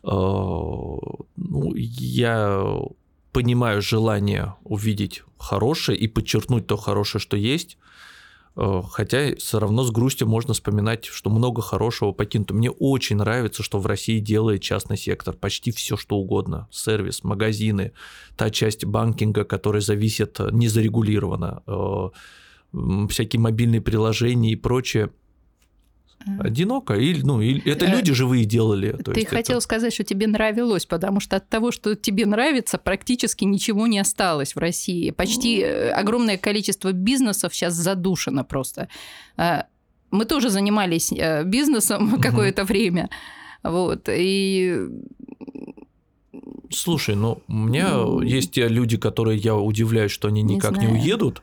Ну, 0.04 1.74
я 1.76 2.80
понимаю 3.34 3.82
желание 3.82 4.54
увидеть 4.64 5.24
хорошее 5.38 5.98
и 5.98 6.08
подчеркнуть 6.08 6.68
то 6.68 6.78
хорошее, 6.78 7.20
что 7.22 7.36
есть. 7.36 7.78
Э, 8.58 8.82
хотя 8.90 9.36
все 9.36 9.60
равно 9.60 9.84
с 9.84 9.92
грустью 9.92 10.28
можно 10.28 10.54
вспоминать, 10.54 11.06
что 11.06 11.30
много 11.30 11.62
хорошего 11.62 12.12
покинуто. 12.12 12.54
Мне 12.56 12.72
очень 12.72 13.18
нравится, 13.18 13.62
что 13.64 13.80
в 13.80 13.86
России 13.86 14.20
делает 14.20 14.62
частный 14.62 14.98
сектор. 14.98 15.36
Почти 15.36 15.72
все, 15.72 15.96
что 15.96 16.18
угодно. 16.18 16.68
Сервис, 16.72 17.24
магазины, 17.24 17.94
та 18.36 18.50
часть 18.50 18.84
банкинга, 18.84 19.44
которая 19.44 19.82
зависит 19.82 20.40
э, 20.40 20.50
незарегулированно, 20.52 21.62
э, 21.68 22.10
всякие 23.10 23.40
мобильные 23.40 23.82
приложения 23.82 24.52
и 24.52 24.56
прочее– 24.56 25.12
одиноко. 26.40 26.94
Или, 26.96 27.22
ну, 27.22 27.42
или, 27.42 27.62
это 27.70 27.86
э, 27.86 27.92
люди 27.92 28.14
живые 28.14 28.46
делали. 28.46 28.92
То 28.92 29.14
Ты 29.14 29.26
хотел 29.26 29.58
это... 29.58 29.64
сказать, 29.64 29.94
что 29.94 30.04
тебе 30.04 30.28
нравилось, 30.28 30.86
потому 30.86 31.20
что 31.20 31.38
от 31.38 31.48
того, 31.50 31.72
что 31.72 31.96
тебе 31.96 32.26
нравится, 32.26 32.78
практически 32.78 33.44
ничего 33.46 33.88
не 33.88 34.00
осталось 34.00 34.56
в 34.56 34.60
России. 34.60 35.12
Почти 35.12 35.60
э, 35.62 35.90
огромное 35.92 36.38
количество 36.38 36.92
бизнесов 36.92 37.54
сейчас 37.54 37.74
задушено 37.74 38.44
просто. 38.44 38.90
Э, 39.38 39.64
мы 40.12 40.26
тоже 40.26 40.50
занимались 40.50 41.12
бизнесом 41.46 42.20
какое-то 42.22 42.64
время. 42.64 43.10
Вот, 43.64 44.08
и 44.10 44.88
Слушай, 46.70 47.16
ну, 47.16 47.42
у 47.48 47.54
меня 47.54 47.90
ну, 47.94 48.22
есть 48.22 48.52
те 48.52 48.68
люди, 48.68 48.98
которые 48.98 49.38
я 49.38 49.56
удивляюсь, 49.56 50.12
что 50.12 50.28
они 50.28 50.42
никак 50.42 50.78
не, 50.78 50.88
не 50.88 50.94
уедут. 50.94 51.42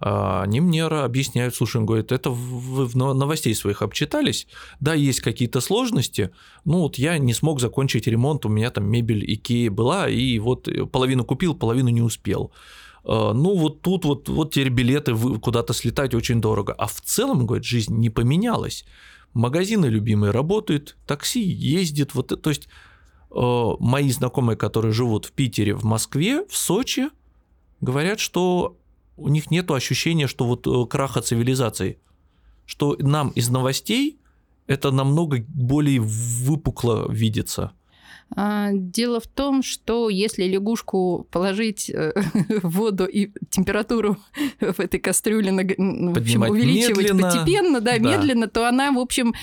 А, 0.00 0.42
они 0.42 0.60
мне 0.60 0.84
объясняют, 0.84 1.54
слушай, 1.54 1.78
он 1.78 1.86
говорит, 1.86 2.12
это 2.12 2.30
вы 2.30 2.86
в 2.86 2.96
новостей 2.96 3.54
своих 3.54 3.82
обчитались, 3.82 4.46
да, 4.80 4.94
есть 4.94 5.20
какие-то 5.20 5.60
сложности, 5.60 6.30
ну 6.64 6.80
вот 6.80 6.96
я 6.96 7.18
не 7.18 7.34
смог 7.34 7.60
закончить 7.60 8.06
ремонт, 8.06 8.44
у 8.46 8.48
меня 8.48 8.70
там 8.70 8.86
мебель 8.86 9.24
Икеи 9.24 9.68
была, 9.68 10.08
и 10.08 10.38
вот 10.38 10.68
половину 10.92 11.24
купил, 11.24 11.54
половину 11.54 11.88
не 11.88 12.02
успел. 12.02 12.52
А, 13.04 13.32
ну 13.32 13.56
вот 13.56 13.82
тут 13.82 14.04
вот, 14.04 14.28
вот 14.28 14.52
теперь 14.52 14.70
билеты 14.70 15.14
куда-то 15.14 15.72
слетать 15.72 16.14
очень 16.14 16.40
дорого. 16.40 16.72
А 16.72 16.86
в 16.86 17.00
целом, 17.00 17.46
говорит, 17.46 17.64
жизнь 17.64 17.94
не 17.96 18.10
поменялась. 18.10 18.84
Магазины 19.32 19.86
любимые 19.86 20.30
работают, 20.30 20.96
такси 21.06 21.42
ездит, 21.42 22.14
вот, 22.14 22.40
то 22.40 22.50
есть 22.50 22.68
а, 23.30 23.76
мои 23.78 24.10
знакомые, 24.10 24.56
которые 24.56 24.92
живут 24.92 25.26
в 25.26 25.32
Питере, 25.32 25.74
в 25.74 25.84
Москве, 25.84 26.44
в 26.48 26.56
Сочи, 26.56 27.08
говорят, 27.80 28.20
что 28.20 28.76
у 29.16 29.28
них 29.28 29.50
нет 29.50 29.70
ощущения, 29.70 30.26
что 30.26 30.44
вот 30.46 30.66
э, 30.66 30.86
краха 30.86 31.20
цивилизации, 31.20 31.98
что 32.66 32.96
нам 32.98 33.30
из 33.30 33.48
новостей 33.48 34.18
это 34.66 34.90
намного 34.90 35.44
более 35.48 36.00
выпукло 36.00 37.10
видится. 37.10 37.72
А, 38.36 38.70
дело 38.72 39.20
в 39.20 39.26
том, 39.26 39.62
что 39.62 40.08
если 40.08 40.44
лягушку 40.44 41.26
положить 41.30 41.90
э, 41.90 42.12
в 42.62 42.70
воду 42.70 43.04
и 43.04 43.30
температуру 43.50 44.16
в 44.60 44.80
этой 44.80 44.98
кастрюле 44.98 45.52
ну, 45.52 46.12
в 46.12 46.18
общем, 46.18 46.42
увеличивать 46.42 47.10
медленно. 47.10 47.22
постепенно, 47.22 47.80
да, 47.80 47.92
да, 47.92 47.98
медленно, 47.98 48.48
то 48.48 48.66
она, 48.66 48.90
в 48.92 48.98
общем, 48.98 49.34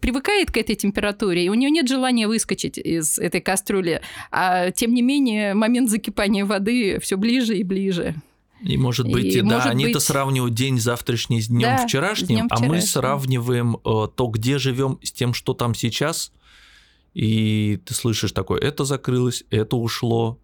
привыкает 0.00 0.50
к 0.50 0.56
этой 0.56 0.74
температуре, 0.74 1.46
и 1.46 1.48
у 1.48 1.54
нее 1.54 1.70
нет 1.70 1.88
желания 1.88 2.26
выскочить 2.26 2.76
из 2.76 3.18
этой 3.18 3.40
кастрюли. 3.40 4.02
А 4.30 4.72
тем 4.72 4.92
не 4.92 5.02
менее, 5.02 5.54
момент 5.54 5.88
закипания 5.88 6.44
воды 6.44 6.98
все 7.00 7.16
ближе 7.16 7.56
и 7.56 7.62
ближе. 7.62 8.16
И 8.64 8.78
может 8.78 9.06
быть, 9.06 9.34
и, 9.34 9.42
да, 9.42 9.62
они-то 9.64 9.94
быть... 9.94 10.02
сравнивают 10.02 10.54
день 10.54 10.80
завтрашний 10.80 11.42
с 11.42 11.48
днем 11.48 11.76
да, 11.76 11.86
вчерашним, 11.86 12.28
днем 12.28 12.46
а 12.50 12.60
мы 12.60 12.80
сравниваем 12.80 13.76
э, 13.76 14.08
то, 14.14 14.26
где 14.28 14.58
живем, 14.58 14.98
с 15.02 15.12
тем, 15.12 15.34
что 15.34 15.52
там 15.52 15.74
сейчас. 15.74 16.32
И 17.12 17.78
ты 17.84 17.94
слышишь 17.94 18.32
такое, 18.32 18.60
это 18.60 18.84
закрылось, 18.84 19.44
это 19.50 19.76
ушло. 19.76 20.38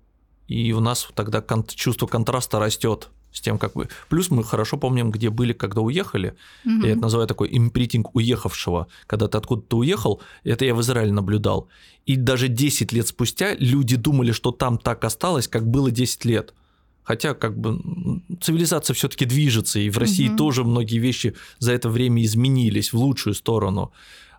И 0.49 0.73
у 0.73 0.81
нас 0.81 1.09
тогда 1.15 1.41
кон- 1.41 1.67
чувство 1.67 2.07
контраста 2.07 2.59
растет 2.59 3.09
с 3.33 3.41
тем, 3.41 3.59
как 3.59 3.73
бы. 3.73 3.89
Плюс 4.09 4.31
мы 4.31 4.45
хорошо 4.45 4.77
помним, 4.77 5.11
где 5.11 5.31
были, 5.31 5.53
когда 5.53 5.81
уехали. 5.81 6.35
Угу. 6.65 6.87
Я 6.87 6.93
это 6.93 7.01
называю 7.01 7.29
такой 7.29 7.49
импритинг 7.57 8.15
уехавшего. 8.15 8.89
Когда 9.07 9.29
ты 9.29 9.39
откуда-то 9.39 9.79
уехал, 9.79 10.21
это 10.45 10.65
я 10.65 10.75
в 10.75 10.81
Израиле 10.81 11.13
наблюдал. 11.13 11.69
И 12.07 12.17
даже 12.17 12.49
10 12.49 12.93
лет 12.93 13.09
спустя 13.09 13.55
люди 13.55 13.97
думали, 13.97 14.33
что 14.33 14.51
там 14.51 14.79
так 14.79 15.05
осталось, 15.05 15.49
как 15.49 15.67
было 15.67 15.91
10 15.91 16.25
лет. 16.25 16.55
Хотя 17.03 17.35
как 17.35 17.59
бы 17.59 17.81
цивилизация 18.41 18.95
все-таки 18.95 19.25
движется, 19.25 19.79
и 19.79 19.91
в 19.91 19.99
России 19.99 20.29
угу. 20.29 20.37
тоже 20.37 20.65
многие 20.65 20.99
вещи 20.99 21.35
за 21.59 21.73
это 21.73 21.89
время 21.89 22.23
изменились 22.25 22.93
в 22.93 22.97
лучшую 22.97 23.35
сторону. 23.35 23.93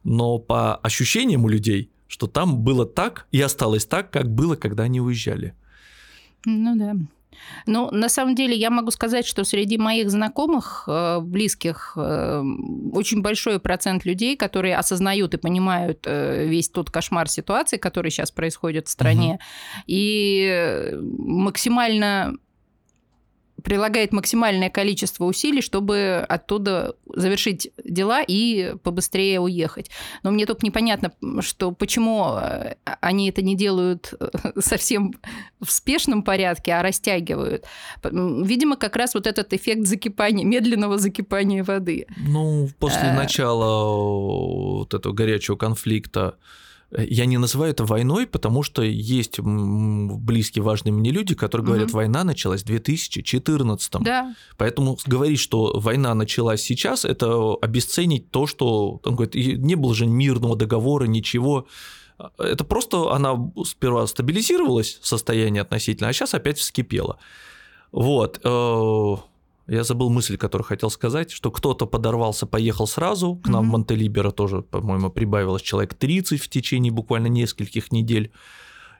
Но 0.03 0.39
по 0.39 0.75
ощущениям 0.75 1.45
у 1.45 1.47
людей, 1.47 1.91
что 2.07 2.27
там 2.27 2.59
было 2.59 2.85
так 2.85 3.27
и 3.31 3.41
осталось 3.41 3.85
так, 3.85 4.11
как 4.11 4.33
было, 4.33 4.55
когда 4.55 4.83
они 4.83 4.99
уезжали. 4.99 5.53
Ну 6.45 6.75
да. 6.75 6.95
Ну, 7.65 7.89
на 7.91 8.09
самом 8.09 8.35
деле, 8.35 8.55
я 8.55 8.69
могу 8.69 8.91
сказать, 8.91 9.25
что 9.25 9.43
среди 9.43 9.77
моих 9.77 10.09
знакомых, 10.09 10.83
э, 10.87 11.19
близких, 11.21 11.93
э, 11.95 12.43
очень 12.93 13.21
большой 13.21 13.59
процент 13.59 14.05
людей, 14.05 14.35
которые 14.35 14.77
осознают 14.77 15.33
и 15.33 15.37
понимают 15.37 15.99
э, 16.05 16.45
весь 16.47 16.69
тот 16.69 16.89
кошмар 16.89 17.29
ситуации, 17.29 17.77
который 17.77 18.11
сейчас 18.11 18.31
происходит 18.31 18.87
в 18.87 18.91
стране, 18.91 19.33
угу. 19.33 19.39
и 19.87 20.91
максимально 21.01 22.35
прилагает 23.63 24.11
максимальное 24.11 24.69
количество 24.69 25.25
усилий, 25.25 25.61
чтобы 25.61 26.25
оттуда 26.27 26.95
завершить 27.13 27.71
дела 27.83 28.21
и 28.25 28.75
побыстрее 28.83 29.39
уехать. 29.39 29.89
Но 30.23 30.31
мне 30.31 30.45
только 30.45 30.65
непонятно, 30.65 31.11
что 31.41 31.71
почему 31.71 32.37
э, 32.37 32.75
они 33.01 33.29
это 33.29 33.41
не 33.41 33.55
делают 33.55 34.13
э, 34.19 34.29
совсем 34.59 35.13
в 35.59 35.71
спешном 35.71 36.23
порядке, 36.23 36.73
а 36.73 36.83
растягивают. 36.83 37.65
Видимо, 38.03 38.75
как 38.75 38.95
раз 38.95 39.13
вот 39.13 39.27
этот 39.27 39.53
эффект 39.53 39.85
закипания, 39.87 40.45
медленного 40.45 40.97
закипания 40.97 41.63
воды. 41.63 42.07
Ну, 42.17 42.69
после 42.79 43.09
а... 43.09 43.13
начала 43.13 43.95
вот 44.81 44.93
этого 44.93 45.13
горячего 45.13 45.55
конфликта 45.55 46.37
я 46.97 47.25
не 47.25 47.37
называю 47.37 47.71
это 47.71 47.85
войной, 47.85 48.27
потому 48.27 48.63
что 48.63 48.81
есть 48.81 49.39
близкие, 49.39 50.63
важные 50.63 50.91
мне 50.91 51.11
люди, 51.11 51.35
которые 51.35 51.65
говорят, 51.65 51.89
угу. 51.89 51.97
война 51.97 52.23
началась 52.23 52.63
в 52.63 52.65
2014. 52.65 53.93
Да. 54.01 54.35
Поэтому 54.57 54.97
говорить, 55.05 55.39
что 55.39 55.79
война 55.79 56.13
началась 56.13 56.61
сейчас, 56.61 57.05
это 57.05 57.55
обесценить 57.61 58.29
то, 58.31 58.45
что 58.45 58.99
он 59.03 59.15
говорит, 59.15 59.35
не 59.35 59.75
было 59.75 59.95
же 59.95 60.05
мирного 60.05 60.55
договора, 60.55 61.05
ничего. 61.05 61.67
Это 62.37 62.63
просто 62.65 63.13
она 63.13 63.35
сперва 63.65 64.05
стабилизировалась 64.05 64.99
состояние 65.01 65.61
относительно, 65.61 66.09
а 66.09 66.13
сейчас 66.13 66.33
опять 66.33 66.57
вскипела. 66.57 67.17
Вот. 67.91 68.39
Я 69.71 69.85
забыл 69.85 70.09
мысль, 70.09 70.35
которую 70.35 70.65
хотел 70.65 70.89
сказать, 70.89 71.31
что 71.31 71.49
кто-то 71.49 71.85
подорвался, 71.85 72.45
поехал 72.45 72.87
сразу. 72.87 73.37
К 73.37 73.47
нам 73.47 73.63
mm-hmm. 73.63 73.67
в 73.67 73.71
Монтелиберо 73.71 74.31
тоже, 74.31 74.63
по-моему, 74.63 75.09
прибавилось 75.09 75.61
человек 75.61 75.93
30 75.93 76.41
в 76.41 76.49
течение 76.49 76.91
буквально 76.91 77.27
нескольких 77.27 77.89
недель. 77.93 78.33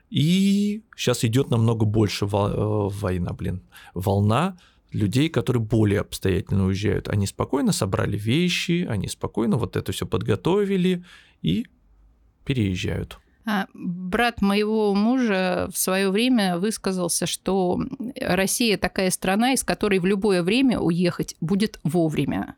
И 0.08 0.82
сейчас 0.96 1.26
идет 1.26 1.50
намного 1.50 1.84
больше 1.84 2.24
э, 2.24 2.28
война, 2.32 3.34
блин, 3.34 3.60
волна 3.92 4.56
людей, 4.92 5.28
которые 5.28 5.62
более 5.62 6.00
обстоятельно 6.00 6.64
уезжают. 6.64 7.06
Они 7.08 7.26
спокойно 7.26 7.72
собрали 7.72 8.16
вещи, 8.16 8.86
они 8.88 9.08
спокойно 9.08 9.58
вот 9.58 9.76
это 9.76 9.92
все 9.92 10.06
подготовили 10.06 11.04
и 11.42 11.66
переезжают. 12.46 13.18
А, 13.44 13.66
брат 13.74 14.40
моего 14.40 14.94
мужа 14.94 15.68
в 15.72 15.76
свое 15.76 16.10
время 16.10 16.58
высказался, 16.58 17.26
что 17.26 17.80
Россия 18.20 18.78
такая 18.78 19.10
страна, 19.10 19.52
из 19.52 19.64
которой 19.64 19.98
в 19.98 20.06
любое 20.06 20.42
время 20.42 20.78
уехать 20.78 21.34
будет 21.40 21.80
вовремя. 21.82 22.54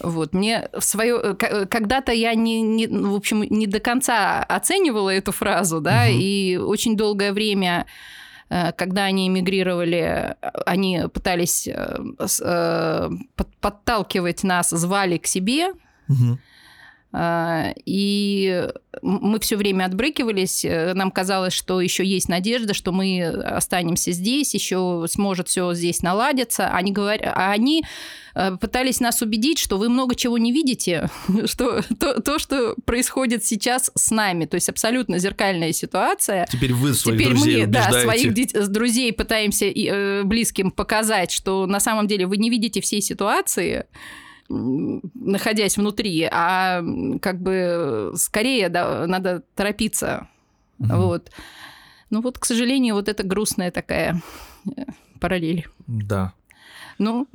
Вот, 0.00 0.32
мне 0.32 0.68
в 0.72 0.82
свое... 0.82 1.34
Когда-то 1.34 2.12
я 2.12 2.34
не, 2.34 2.62
не, 2.62 2.86
в 2.86 3.14
общем, 3.14 3.42
не 3.42 3.66
до 3.66 3.80
конца 3.80 4.44
оценивала 4.44 5.10
эту 5.10 5.32
фразу, 5.32 5.80
да, 5.80 6.04
угу. 6.04 6.12
и 6.12 6.56
очень 6.56 6.96
долгое 6.96 7.32
время 7.32 7.86
э, 8.48 8.70
когда 8.72 9.04
они 9.04 9.26
эмигрировали, 9.26 10.36
они 10.64 11.02
пытались 11.12 11.66
э, 11.66 11.98
э, 12.40 13.10
подталкивать 13.60 14.44
нас, 14.44 14.70
звали 14.70 15.18
к 15.18 15.26
себе, 15.26 15.70
угу. 16.08 16.38
А, 17.10 17.72
и 17.86 18.68
мы 19.00 19.40
все 19.40 19.56
время 19.56 19.84
отбрыкивались. 19.86 20.64
Э, 20.64 20.92
нам 20.92 21.10
казалось, 21.10 21.54
что 21.54 21.80
еще 21.80 22.04
есть 22.04 22.28
надежда, 22.28 22.74
что 22.74 22.92
мы 22.92 23.22
останемся 23.22 24.12
здесь, 24.12 24.52
еще 24.52 25.06
сможет 25.08 25.48
все 25.48 25.72
здесь 25.72 26.02
наладиться. 26.02 26.68
Они, 26.68 26.92
говор... 26.92 27.18
а 27.22 27.50
они 27.50 27.82
э, 28.34 28.56
пытались 28.60 29.00
нас 29.00 29.22
убедить, 29.22 29.58
что 29.58 29.78
вы 29.78 29.88
много 29.88 30.14
чего 30.16 30.36
не 30.36 30.52
видите, 30.52 31.08
что 31.46 31.82
то, 31.98 32.20
то, 32.20 32.38
что 32.38 32.74
происходит 32.84 33.42
сейчас 33.42 33.90
с 33.94 34.10
нами, 34.10 34.44
то 34.44 34.56
есть 34.56 34.68
абсолютно 34.68 35.18
зеркальная 35.18 35.72
ситуация. 35.72 36.46
Теперь 36.50 36.74
вы 36.74 36.92
своих 36.92 37.20
Теперь 37.20 37.34
друзей 37.34 37.66
мы, 37.66 37.72
да, 37.72 37.90
своих 37.90 38.68
друзей 38.70 39.12
пытаемся 39.14 39.64
э, 39.64 40.24
близким 40.24 40.70
показать, 40.70 41.30
что 41.30 41.64
на 41.64 41.80
самом 41.80 42.06
деле 42.06 42.26
вы 42.26 42.36
не 42.36 42.50
видите 42.50 42.82
всей 42.82 43.00
ситуации 43.00 43.86
находясь 44.48 45.76
внутри, 45.76 46.28
а 46.30 46.82
как 47.20 47.40
бы 47.40 48.12
скорее 48.16 48.68
да, 48.68 49.06
надо 49.06 49.42
торопиться. 49.54 50.28
Угу. 50.78 50.88
Вот. 50.94 51.30
Ну 52.10 52.22
вот, 52.22 52.38
к 52.38 52.44
сожалению, 52.44 52.94
вот 52.94 53.08
это 53.08 53.22
грустная 53.22 53.70
такая 53.70 54.22
э, 54.76 54.84
параллель. 55.20 55.66
Да. 55.86 56.32
Ну, 56.98 57.28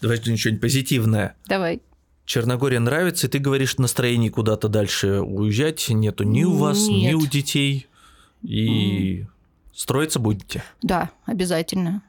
Давай 0.00 0.18
что-нибудь 0.18 0.60
позитивное. 0.60 1.34
Давай. 1.46 1.80
Черногория 2.24 2.80
нравится, 2.80 3.26
и 3.26 3.30
ты 3.30 3.38
говоришь, 3.38 3.78
настроение 3.78 4.30
куда-то 4.30 4.68
дальше 4.68 5.20
уезжать 5.20 5.88
нету 5.88 6.24
ни 6.24 6.44
у 6.44 6.52
вас, 6.54 6.88
Нет. 6.88 7.12
ни 7.12 7.14
у 7.14 7.26
детей. 7.26 7.86
И 8.42 9.26
строиться 9.72 10.18
будете. 10.18 10.62
Да, 10.82 11.10
обязательно. 11.24 12.02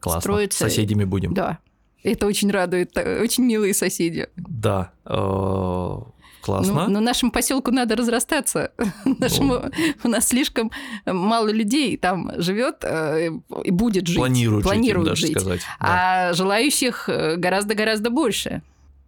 Классно. 0.00 0.20
Строиться. 0.20 0.58
С 0.58 0.70
соседями 0.70 1.04
будем. 1.04 1.34
Да. 1.34 1.58
Это 2.04 2.26
очень 2.26 2.50
радует. 2.50 2.96
э, 2.96 3.20
Очень 3.22 3.44
милые 3.44 3.74
соседи. 3.74 4.28
Да. 4.36 4.92
э, 5.06 5.96
Классно. 6.42 6.84
Ну, 6.84 6.90
но 6.90 7.00
нашему 7.00 7.32
поселку 7.32 7.70
надо 7.70 7.96
разрастаться. 7.96 8.70
Нашему, 9.18 9.62
у 10.04 10.08
нас 10.08 10.28
слишком 10.28 10.70
мало 11.06 11.48
людей 11.48 11.96
там 11.96 12.30
живет 12.36 12.76
э, 12.82 13.30
и 13.64 13.70
будет 13.70 14.06
жить. 14.06 14.18
Планируют, 14.18 14.64
жить, 14.64 14.72
Планируют 14.72 15.08
даже 15.08 15.26
жить. 15.26 15.30
сказать. 15.40 15.60
Да. 15.80 16.28
А 16.28 16.32
желающих 16.34 17.08
гораздо-гораздо 17.38 18.10
больше. 18.10 18.60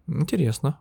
Интересно. 0.07 0.79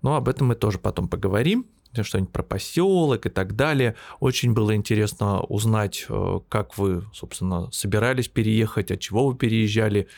Ну, 0.00 0.14
об 0.14 0.28
этом 0.30 0.48
мы 0.48 0.54
тоже 0.54 0.78
потом 0.78 1.08
поговорим. 1.08 1.66
Что-нибудь 2.00 2.32
про 2.32 2.42
поселок 2.42 3.26
и 3.26 3.28
так 3.28 3.54
далее. 3.54 3.94
Очень 4.18 4.54
было 4.54 4.74
интересно 4.74 5.40
узнать, 5.42 6.06
как 6.48 6.78
вы, 6.78 7.04
собственно, 7.12 7.70
собирались 7.70 8.28
переехать, 8.28 8.90
от 8.90 9.00
чего 9.00 9.26
вы 9.26 9.34
переезжали, 9.36 10.08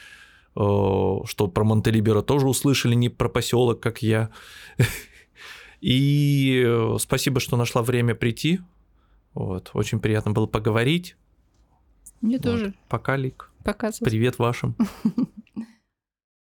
что 0.55 1.49
про 1.53 1.65
Монтелиберо 1.65 2.23
тоже 2.23 2.49
услышали, 2.49 2.95
не 2.95 3.09
про 3.09 3.29
поселок, 3.29 3.81
как 3.81 4.03
я. 4.03 4.31
И 5.81 6.63
э, 6.65 6.97
спасибо, 6.99 7.41
что 7.41 7.57
нашла 7.57 7.83
время 7.83 8.15
прийти. 8.15 8.61
Вот. 9.35 9.71
Очень 9.75 10.01
приятно 10.01 10.31
было 10.31 10.47
поговорить. 10.47 11.17
Мне 12.21 12.37
Вот. 12.37 12.43
тоже 12.43 12.75
Пока, 12.89 13.17
Лик. 13.17 13.51
показывать. 13.65 14.11
Привет 14.11 14.39
вашим. 14.39 14.77